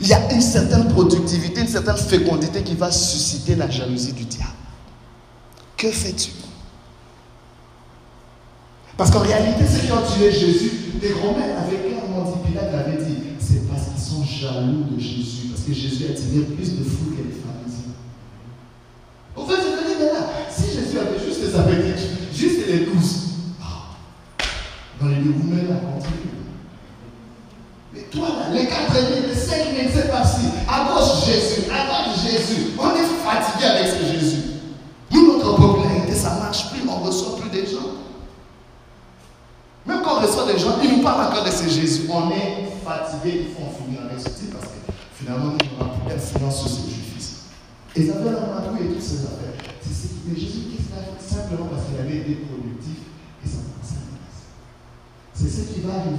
[0.01, 4.25] il y a une certaine productivité, une certaine fécondité qui va susciter la jalousie du
[4.25, 4.49] diable.
[5.77, 6.31] Que fais-tu?
[8.97, 10.71] Parce qu'en réalité, ceux qui ont tué Jésus,
[11.01, 15.49] les Romains avec qui dit, Pilate l'avait dit, c'est parce qu'ils sont jaloux de Jésus,
[15.49, 17.60] parce que Jésus a tiré plus de fous que les pharisiens.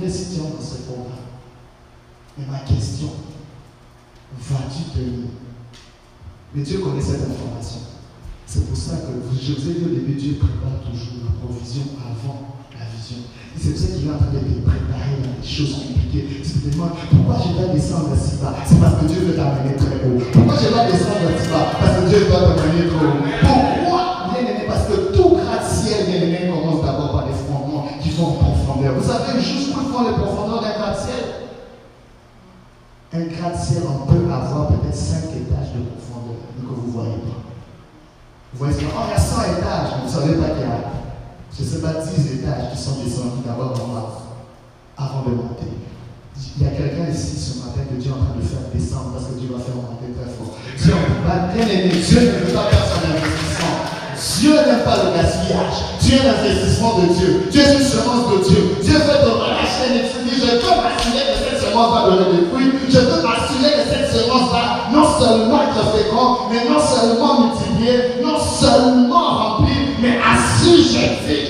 [0.09, 1.27] Entres dans ce programme.
[2.39, 3.09] Mais ma question,
[4.39, 5.31] vas-tu tenir?
[6.55, 7.81] Mais Dieu connaît cette information.
[8.47, 11.85] C'est pour ça que je vous ai dit au début, Dieu prépare toujours la provision
[12.03, 13.25] avant la vision.
[13.57, 16.43] C'est pour ça qu'il est en train de te préparer dans des choses compliquées.
[16.43, 20.05] Tu te pourquoi je vais descendre si bas C'est parce que Dieu veut t'amener très
[20.05, 20.21] haut.
[20.33, 23.25] Pourquoi je vais descendre si bas Parce que Dieu veut t'amener trop haut.
[23.41, 23.91] Pourquoi,
[30.03, 31.25] font les profondeurs d'un gratte-ciel,
[33.15, 37.19] un gratte-ciel, on peut avoir peut-être 5 étages de profondeur, mais que vous ne voyez
[37.23, 37.39] pas.
[38.53, 40.71] Vous voyez, oh, il y a 100 étages, mais vous ne savez pas qu'il y
[40.71, 40.79] a,
[41.53, 44.09] je ne sais pas, 10 étages qui sont descendus d'abord en bas,
[44.97, 45.73] avant de monter.
[46.57, 49.13] Il y a quelqu'un ici ce matin que Dieu est en train de faire descendre
[49.13, 50.57] parce que Dieu va faire monter très fort.
[50.77, 50.95] Dieu,
[51.55, 53.22] bien aimé, Dieu ne veut pas faire son investissement.
[54.43, 55.86] Dieu n'aime pas le gaspillage.
[56.01, 57.47] Dieu est l'investissement de Dieu.
[57.49, 58.76] Dieu est une semence de Dieu.
[58.82, 62.40] Dieu veut te relâcher et tu dis, je peux m'assurer que cette semence va donner
[62.40, 62.72] des fruits.
[62.88, 68.20] Je peux m'assurer que cette semence va non seulement être fécond, mais non seulement multiplier,
[68.20, 71.41] non seulement remplir, mais assujettir.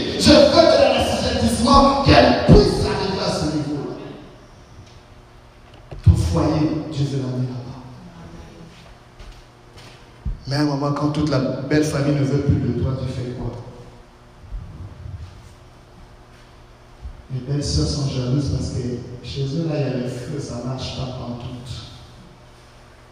[10.53, 13.11] Mais à un moment, quand toute la belle famille ne veut plus de toi, tu
[13.11, 13.53] fais quoi?
[17.33, 20.39] Les belles sœurs sont jalouses parce que chez eux, là, il y a le feu,
[20.39, 21.47] ça ne marche pas en tout.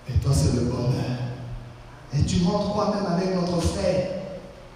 [0.06, 0.92] Et toi, c'est le bonheur.
[2.12, 4.08] Et tu montres quoi même avec notre frère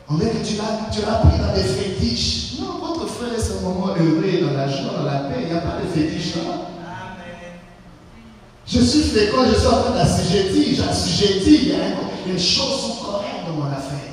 [0.08, 2.60] On dirait que tu l'as, pris dans des fétiches.
[2.60, 5.40] Non, votre frère est un moment heureux, dans la joie, dans la paix.
[5.42, 6.73] Il n'y a pas de fétiche là.
[8.74, 11.58] Je suis fécond, je suis en train d'assujettir, j'assujettis.
[11.62, 14.10] Il y a une chose sont correctes dans mon affaire.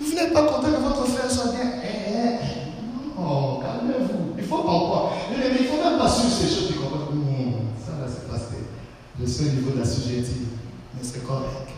[0.00, 1.72] Vous n'êtes pas content que votre frère soit bien?
[1.84, 4.34] Eh, eh, Non, calmez-vous.
[4.38, 7.18] Il faut pas Mais il ne faut même pas suivre ces choses comprennent.
[7.18, 7.52] Hmm,
[7.84, 8.44] ça là, c'est parce
[9.20, 10.46] je suis au niveau de la sujetti.
[10.94, 11.68] Mais c'est correct.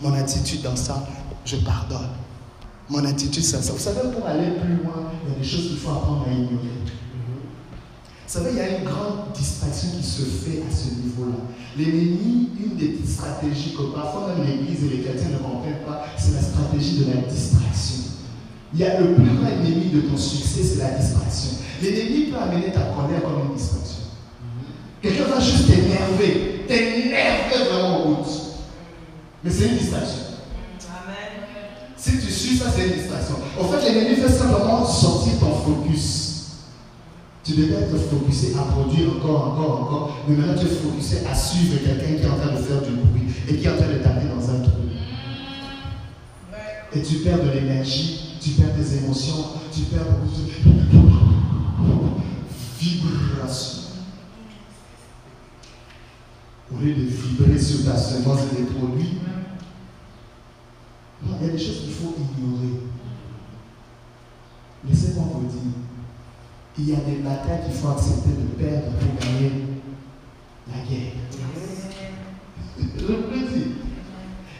[0.00, 1.04] Mon attitude dans ça,
[1.44, 2.10] je pardonne.
[2.88, 3.72] Mon attitude, c'est ça.
[3.72, 6.32] Vous savez, pour aller plus loin, il y a des choses qu'il faut apprendre à
[6.32, 6.68] ignorer.
[8.28, 11.48] Vous savez, il y a une grande distraction qui se fait à ce niveau-là.
[11.78, 16.34] L'ennemi, une des stratégies que parfois même l'Église et les chrétiens ne comprennent pas, c'est
[16.34, 18.04] la stratégie de la distraction.
[18.74, 21.56] Il y a le plus grand ennemi de ton succès, c'est la distraction.
[21.80, 24.12] L'ennemi peut amener ta colère comme une distraction.
[25.00, 28.30] Quelqu'un va juste t'énerver, t'énerver vraiment au bout.
[29.42, 30.36] Mais c'est une distraction.
[31.96, 33.36] Si tu suis ça, c'est une distraction.
[33.58, 36.27] En fait, l'ennemi fait simplement sortir ton focus.
[37.48, 40.16] Tu devais être focusé à produire encore, encore, encore.
[40.28, 42.90] Mais maintenant, tu es focusé à suivre quelqu'un qui est en train de faire du
[42.90, 44.82] bruit et qui est en train de taper dans un trou.
[46.92, 50.50] Et tu perds de l'énergie, tu perds des émotions, tu perds beaucoup de
[52.78, 53.78] vibrations.
[56.70, 59.20] Au lieu de vibrer sur ta semence et des produits,
[61.24, 62.82] il y a des choses qu'il faut ignorer.
[64.86, 65.87] Laissez-moi vous dire,
[66.78, 69.52] il y a des batailles qu'il faut accepter de perdre pour gagner
[70.68, 71.12] la guerre.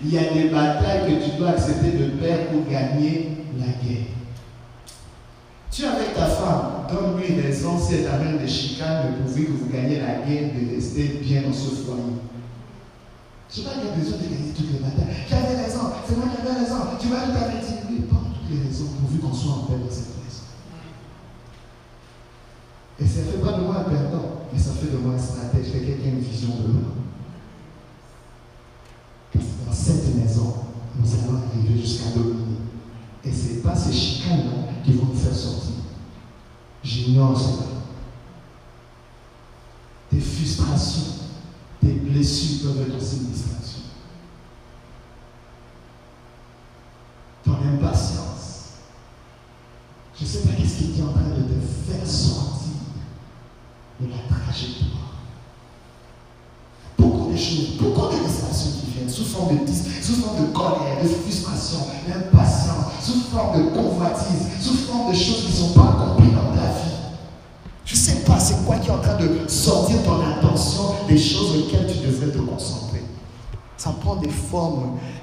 [0.00, 4.06] Il y a des batailles que tu dois accepter de perdre pour gagner la guerre.
[5.70, 10.00] Tu avec ta femme, donne-lui raison si elle t'amène des chicanes de que vous gagnez
[10.00, 12.02] la guerre, de rester bien dans ce foyer.
[13.50, 15.14] Je pas qu'il a besoin de gagner toutes les batailles.
[15.28, 16.76] J'avais raison, c'est moi qui avais raison.
[17.00, 19.78] Tu vas tout à dit, oui, pas toutes les raisons pourvu qu'on soit en paix
[19.78, 20.18] dans cette maison.
[23.00, 24.48] Et ça ne fait pas de moi un perdant,
[25.03, 26.94] moi un stratège, quelqu'un une vision de l'homme.
[29.66, 30.55] Dans cette maison,
[30.99, 32.59] nous allons arriver jusqu'à dominer.
[33.24, 34.44] Et ce n'est pas ces chicanes
[34.84, 35.74] qui vont nous faire sortir.
[36.82, 37.66] J'ignore cela.
[40.11, 41.12] Tes frustrations,
[41.80, 43.80] tes blessures peuvent être aussi une distraction.
[47.44, 48.38] Ton impatience.
[50.18, 52.59] Je ne sais pas qu'est-ce qui est en train de te faire sortir
[54.01, 55.14] de la trajectoire.
[56.99, 59.72] Beaucoup de choses, beaucoup de distractions qui viennent sous forme de,
[60.03, 65.46] sous forme de colère, de frustration, d'impatience, sous forme de convoitise, sous forme de choses
[65.46, 66.94] qui ne sont pas accomplies dans ta vie.
[67.84, 71.18] Je ne sais pas c'est quoi qui est en train de sortir ton attention des
[71.18, 73.03] choses auxquelles tu devrais te concentrer.
[73.76, 73.94] Ça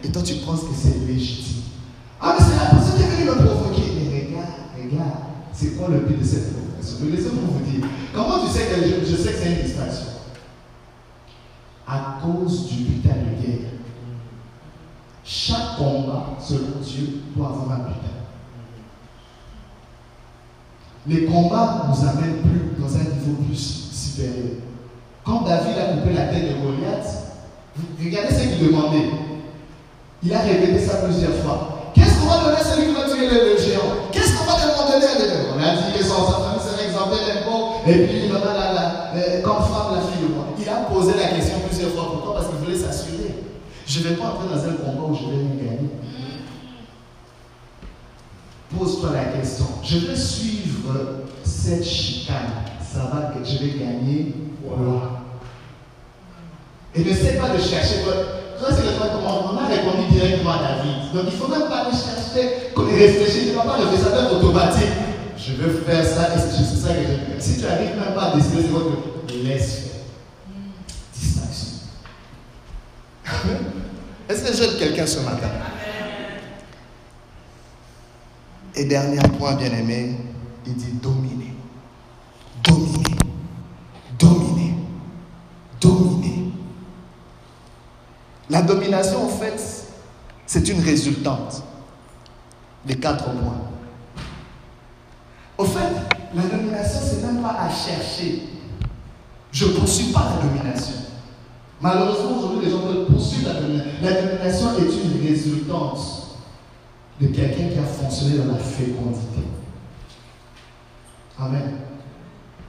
[0.04, 1.64] et toi tu penses que c'est légitime.
[2.22, 3.82] Ah mais c'est la personne qui est venue me provoquer.
[3.96, 5.12] Mais regarde, regarde,
[5.54, 7.06] c'est quoi le but de cette provocation?
[7.12, 7.88] Laissez-moi vous dire.
[8.14, 10.08] Comment tu sais que je, je sais que c'est une distraction?
[11.88, 13.72] À cause du butin de guerre.
[15.24, 18.16] Chaque combat, selon Dieu, doit avoir un butin
[21.08, 24.58] les combats nous amènent plus dans un niveau plus supérieur.
[25.24, 27.25] Quand David a coupé la tête de Goliath,
[28.04, 29.10] regardez ce qu'il demandait.
[30.24, 31.92] Il a répété ça plusieurs fois.
[31.94, 34.10] Qu'est-ce qu'on va donner à celui qui va tuer le, géant?
[34.12, 35.06] Qu'est-ce qu'on va demander
[35.56, 39.42] On a dit que son famille serait exempté d'impôts et puis il aura la, la,
[39.42, 40.46] comme femme la fille de moi.
[40.60, 42.12] Il a posé la question plusieurs fois.
[42.12, 43.44] Pourquoi Parce qu'il voulait s'assurer.
[43.86, 45.90] Je ne vais pas entrer dans un combat où je vais gagner.
[48.78, 49.66] Pose-toi la question.
[49.84, 50.94] Je vais suivre
[51.44, 52.66] cette chicane.
[52.82, 55.25] Ça va que je vais gagner quoi?
[56.98, 58.04] Et ne sais pas de chercher.
[58.60, 58.92] Ça, c'est le
[59.28, 61.14] on a répondu directement à David.
[61.14, 63.44] Donc, il ne faut même pas le chercher, réfléchir.
[63.44, 64.94] Tu ne vas pas le faire, ça automatique.
[65.38, 67.40] Je veux faire ça et c'est ça que je veux faire.
[67.40, 68.92] Si tu n'arrives même pas à décider, c'est votre
[69.44, 70.02] laisse faire.
[71.14, 71.68] Distraction.
[74.30, 75.50] Est-ce que j'aide quelqu'un ce matin?
[78.76, 80.16] Et dernier point, bien-aimé,
[80.66, 80.94] il dit.
[81.02, 81.45] Dominer.
[88.50, 89.60] La domination, en fait,
[90.46, 91.64] c'est une résultante
[92.86, 93.62] des quatre points.
[95.58, 95.80] Au fait,
[96.36, 98.44] la domination, c'est même pas à chercher.
[99.52, 100.94] Je ne poursuis pas la domination.
[101.82, 103.92] Malheureusement, aujourd'hui, les gens veulent poursuivre la domination.
[104.04, 106.00] La domination est une résultante
[107.20, 109.42] de quelqu'un qui a fonctionné dans la fécondité.
[111.40, 111.78] Amen.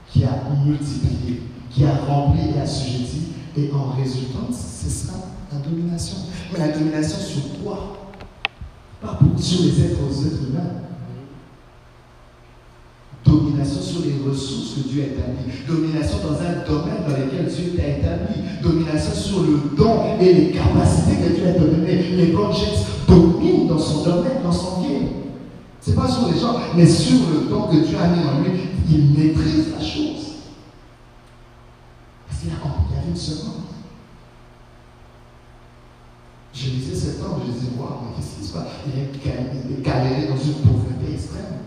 [0.09, 5.17] Qui a multiplié, qui a rempli et assujetti, et en résultant, ce sera
[5.51, 6.17] la domination.
[6.51, 8.11] Mais la domination sur quoi
[9.01, 10.81] Pas sur les êtres, aux êtres humains.
[13.25, 15.53] Domination sur les ressources que Dieu a établies.
[15.67, 18.41] Domination dans un domaine dans lequel Dieu t'a établi.
[18.61, 22.03] Domination sur le don et les capacités que Dieu a données.
[22.15, 22.71] Les projets
[23.07, 25.07] domine dans son domaine, dans son game.
[25.81, 28.41] Ce n'est pas sur les gens, mais sur le don que Dieu a mis en
[28.41, 28.59] lui.
[28.89, 30.35] Il maîtrise la chose.
[32.27, 33.53] Parce qu'il a compris qu'il y une seconde.
[36.57, 38.65] Je lisais cet homme, je disais, waouh, qu'est-ce qui se passe?
[38.87, 41.61] Il est galéré dans une pauvreté extrême.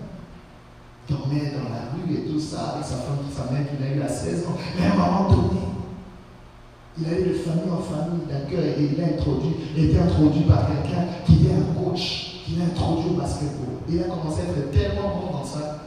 [1.08, 3.94] Il dormait dans la rue et tout ça, avec sa femme, sa mère qu'il a
[3.94, 4.56] eu à 16 ans.
[4.76, 5.60] Mais à un moment donné,
[6.98, 9.98] il a eu de famille en famille d'accueil et il a introduit, il a été
[10.00, 13.78] introduit par quelqu'un qui est un coach, qu'il a introduit au basketball.
[13.88, 15.86] Et il a commencé à être tellement bon dans ça,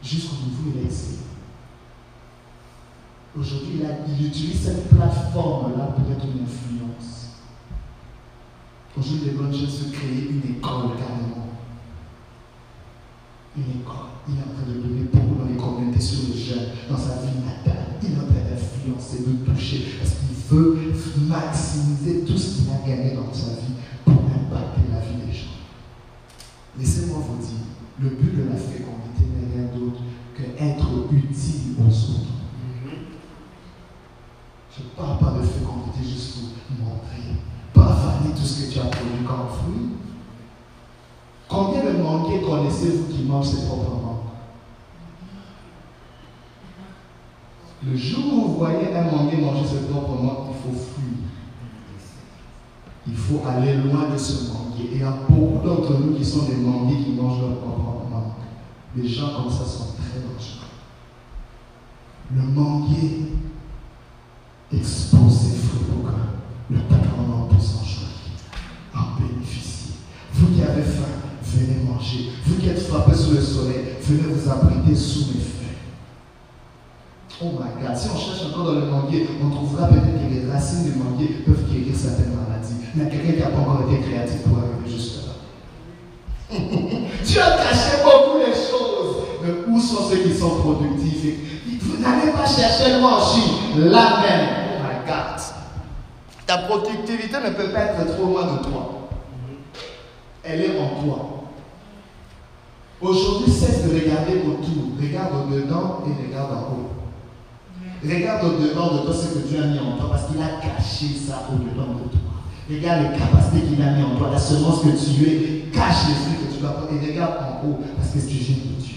[0.00, 1.18] jusqu'au niveau où il a excellé.
[3.36, 6.93] Aujourd'hui, il, il, utilise cette plateforme-là pour être une influence.
[8.96, 11.48] Aujourd'hui, les bonnes choses se créer une école carrément.
[13.56, 14.14] Une école.
[14.28, 17.16] Il est en train de donner beaucoup dans les communautés sur les jeunes, dans sa
[17.22, 17.98] vie natale.
[18.02, 20.92] Il est en train d'influencer, de toucher, parce qu'il veut
[21.26, 23.74] maximiser tout ce qu'il a gagné dans sa vie
[24.04, 25.58] pour impacter la vie des gens.
[26.78, 27.66] Laissez-moi vous dire,
[28.00, 30.02] le but de la fécondité n'est rien d'autre
[30.36, 32.34] qu'être utile aux autres.
[34.76, 37.38] Je ne parle pas de fécondité juste pour montrer,
[37.74, 39.90] pas avaler tout ce que tu as produit comme fruit.
[41.48, 44.14] Combien de manguiers connaissez-vous qui mangent ses propres mangues?
[47.86, 51.18] Le jour où vous voyez un manguier manger ses propres mangues, il faut fuir.
[53.06, 54.90] Il faut aller loin de ce manguier.
[54.92, 58.08] Et il y a beaucoup d'entre nous qui sont des manguiers qui mangent leurs propres
[58.10, 58.32] mangues.
[58.96, 60.64] Les gens comme ça sont très dangereux.
[62.34, 63.32] Le manguier
[64.72, 66.16] expose ses fruits pour que
[66.70, 68.08] le patron puisse en jouir,
[68.94, 69.96] en bénéficier.
[70.32, 71.02] Vous qui avez faim,
[71.42, 72.30] venez manger.
[72.46, 75.54] Vous qui êtes frappés sous le soleil, venez vous abriter sous mes feuilles.
[77.96, 81.44] Si on cherche encore dans le manguier, on trouvera peut-être que les racines du manguier
[81.46, 82.74] peuvent guérir certaines maladies.
[83.00, 85.32] A quelqu'un qui n'a pas encore été créatif pour arriver juste là.
[86.50, 89.16] tu as caché beaucoup de choses.
[89.42, 91.24] Mais où sont ceux qui sont productifs?
[91.82, 94.48] Vous n'allez pas chercher Chine, là même.
[94.74, 95.40] Oh my God.
[96.46, 99.08] Ta productivité ne peut pas être trop loin de toi.
[100.42, 101.30] Elle est en toi.
[103.00, 104.98] Aujourd'hui, cesse de regarder autour.
[105.00, 106.93] Regarde au-dedans et regarde en haut.
[108.04, 111.06] Regarde au-dedans de toi ce que Dieu a mis en toi parce qu'il a caché
[111.26, 112.20] ça au-dedans de toi.
[112.70, 116.14] Regarde les capacités qu'il a mis en toi, la semence que tu es, cache les
[116.14, 118.96] fruits que tu dois porter et regarde en haut parce que tu gênes de Dieu.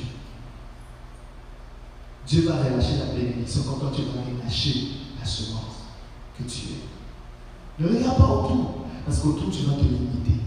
[2.28, 4.88] Dieu va relâcher la bénédiction quand toi tu vas relâcher
[5.20, 5.88] la semence
[6.38, 7.84] que tu es.
[7.84, 10.42] Ne regarde pas autour parce qu'autour tu vas te limiter.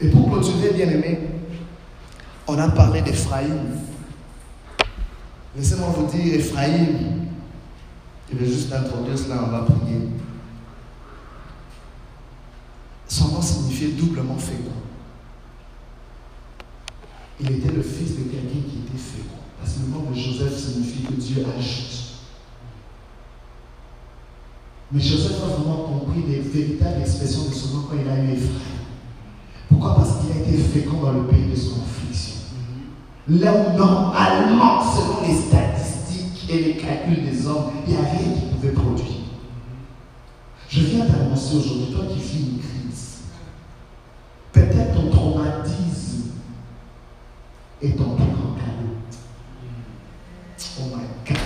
[0.00, 1.18] Et pour clôturer, bien aimé,
[2.46, 3.80] on a parlé d'Ephraïm.
[5.56, 7.27] Laissez-moi vous dire, Ephraïm,
[8.30, 10.08] je vais juste introduire cela, on va prier.
[13.06, 14.72] Son nom signifiait doublement fécond.
[17.40, 19.38] Il était le fils de quelqu'un qui était fécond.
[19.58, 22.04] Parce que le nom de Joseph signifie que Dieu ajoute.
[24.92, 28.32] Mais Joseph a vraiment compris les véritables expressions de son nom quand il a eu
[28.32, 28.78] Ephraïm.
[29.68, 29.96] Pourquoi?
[29.96, 32.36] Parce qu'il a été fécond dans le pays de son affliction.
[33.28, 35.77] Là où normalement, selon les statistiques
[36.48, 39.06] et les calculs des hommes, il n'y a rien qui pouvait produire.
[40.68, 43.18] Je viens t'annoncer aujourd'hui, toi qui vis une crise,
[44.52, 46.32] peut-être ton traumatisme
[47.82, 48.96] est ton plus grand cadeau.
[50.80, 51.38] Oh my God.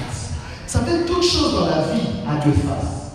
[0.67, 3.13] Ça fait toute chose dans la vie à deux faces.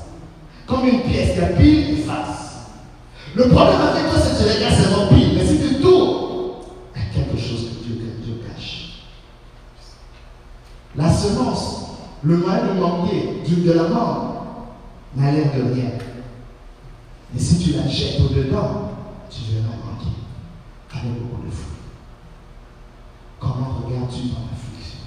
[0.68, 2.68] Comme une pièce, il y a pile et face.
[3.36, 5.34] Le problème avec toi, c'est que tu regardes seulement pile.
[5.36, 6.64] Mais si tu tournes,
[6.96, 9.04] il y a quelque chose que Dieu, que Dieu cache.
[10.96, 11.86] La semence,
[12.28, 14.68] le moyen de manquer de la mort,
[15.16, 15.92] n'a l'air de rien.
[17.34, 18.92] Mais si tu la jettes au-dedans,
[19.30, 20.12] tu verras manquer
[20.94, 21.78] avec beaucoup de fruits.
[23.40, 25.00] Comment regardes-tu dans l'affliction?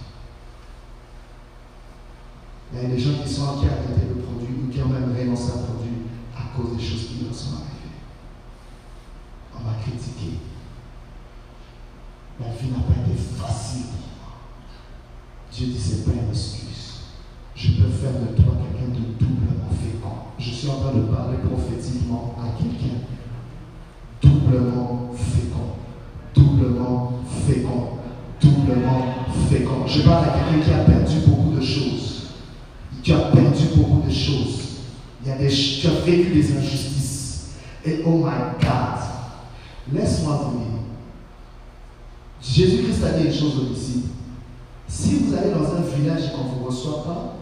[2.72, 4.88] Il y a des gens qui sont qui ont arrêté le produit ou qui ont
[4.88, 6.01] même renoncé à produire
[6.36, 8.01] à cause des choses qui leur sont arrivées.
[9.55, 10.38] On m'a critiqué.
[12.40, 13.86] La vie n'a pas été facile.
[15.52, 16.89] Dieu dit c'est plein d'excuses.
[17.55, 20.16] Je peux faire de toi quelqu'un de doublement fécond.
[20.39, 22.97] Je suis en train de parler prophétiquement à quelqu'un.
[24.22, 25.77] Doublement fécond.
[26.35, 27.12] Doublement
[27.47, 27.89] fécond.
[28.40, 29.14] Doublement
[29.51, 29.86] fécond.
[29.86, 32.28] Je parle à quelqu'un qui a perdu beaucoup de choses.
[33.02, 34.60] Tu as perdu beaucoup de choses.
[35.22, 35.31] Tu
[35.86, 37.51] as vécu des injustices.
[37.85, 39.01] Et oh my God,
[39.93, 40.70] laisse-moi dire.
[42.43, 44.09] Jésus-Christ a dit une chose aux disciples.
[44.89, 47.36] Si vous allez dans un village et qu'on ne vous reçoit pas,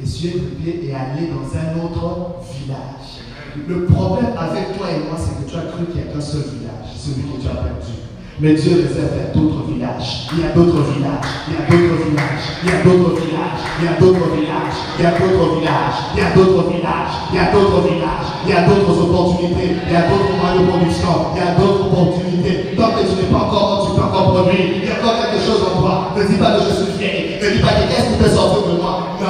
[0.00, 3.22] vos pieds et allez dans un autre village.
[3.68, 6.20] Le problème avec toi et moi, c'est que tu as cru qu'il n'y a qu'un
[6.20, 7.92] seul village, celui que tu as perdu.
[8.40, 10.26] Mais Dieu réserve d'autres villages.
[10.32, 11.30] Il y a d'autres villages.
[11.46, 12.44] Il y a d'autres villages.
[12.64, 13.60] Il y a d'autres villages.
[13.78, 14.80] Il y a d'autres villages.
[14.96, 15.96] Il y a d'autres villages.
[16.16, 17.12] Il y a d'autres villages.
[17.30, 18.28] Il y a d'autres villages.
[18.42, 19.76] Il y a d'autres opportunités.
[19.86, 21.12] Il y a d'autres moyens de production.
[21.36, 22.74] Il y a d'autres opportunités.
[22.74, 24.80] Tant que tu n'es pas encore tu peux encore produire.
[24.80, 25.94] Il y a encore quelque chose en toi.
[26.16, 27.36] Ne dis pas que je suis vieille.
[27.36, 28.71] Ne dis pas que qu'est-ce qui peut sortir.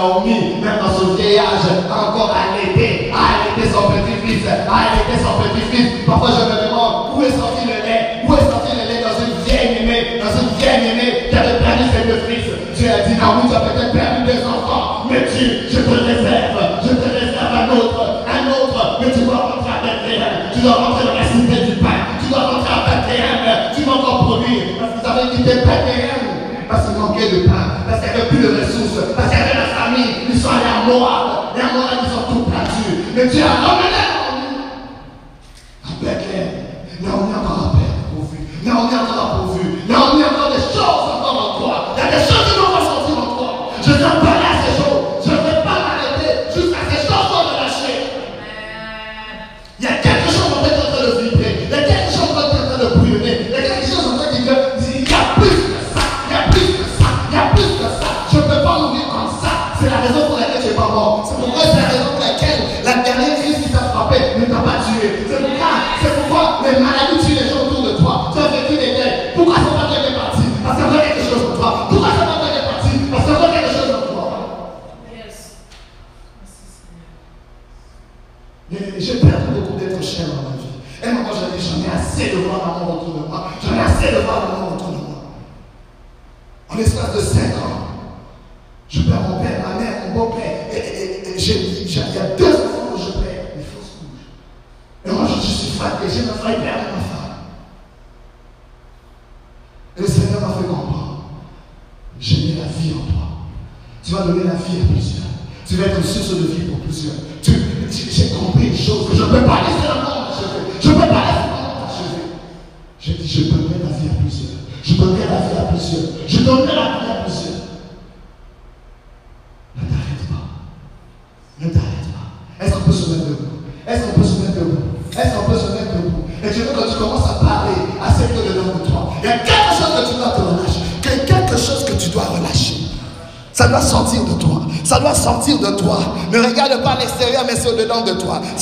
[0.02, 6.02] Naomi, même dans son vieillage, encore allaité, a allaité son petit-fils, a allaité son petit-fils.
[6.02, 8.26] Parfois je me demande, où est sorti le lait?
[8.26, 11.30] Où est sorti le lait dans une vieille aimée Dans une vieille aimée?
[11.30, 12.50] Qui avait perdu ses deux fils.
[12.74, 16.58] Dieu a dit, Naomi, tu as peut-être perdu des enfants, mais Dieu, je te réserve,
[16.82, 20.82] je te réserve un autre, un autre, mais tu dois rentrer à Bethléem, tu dois
[20.82, 24.82] rentrer dans la cité du pain, tu dois rentrer à Bethléem, tu vas encore produire,
[24.82, 26.26] parce que tu avais quitté Bethléem,
[26.66, 28.98] parce qu'il manquait de pain, parce qu'il n'y avait plus de ressources,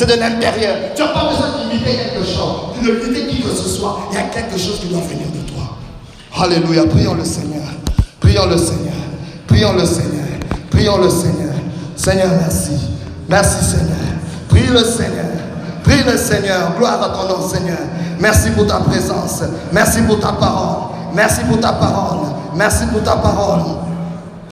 [0.01, 0.77] C'est de l'intérieur.
[0.97, 4.09] Tu n'as pas besoin d'imiter quelque chose, de limiter qui que ce soit.
[4.11, 5.77] Il y a quelque chose qui doit venir de toi.
[6.43, 6.87] Alléluia.
[6.87, 7.61] Prions le Seigneur.
[8.19, 8.95] Prions le Seigneur.
[9.47, 10.25] Prions le Seigneur.
[10.71, 11.53] Prions le Seigneur.
[11.97, 12.81] Seigneur, merci.
[13.29, 13.99] Merci Seigneur.
[14.49, 15.27] Prie le Seigneur.
[15.85, 16.73] Prie le Seigneur.
[16.79, 17.81] Gloire à ton nom Seigneur.
[18.19, 19.43] Merci pour ta présence.
[19.71, 20.95] Merci pour ta parole.
[21.13, 22.27] Merci pour ta parole.
[22.57, 23.90] Merci pour ta parole.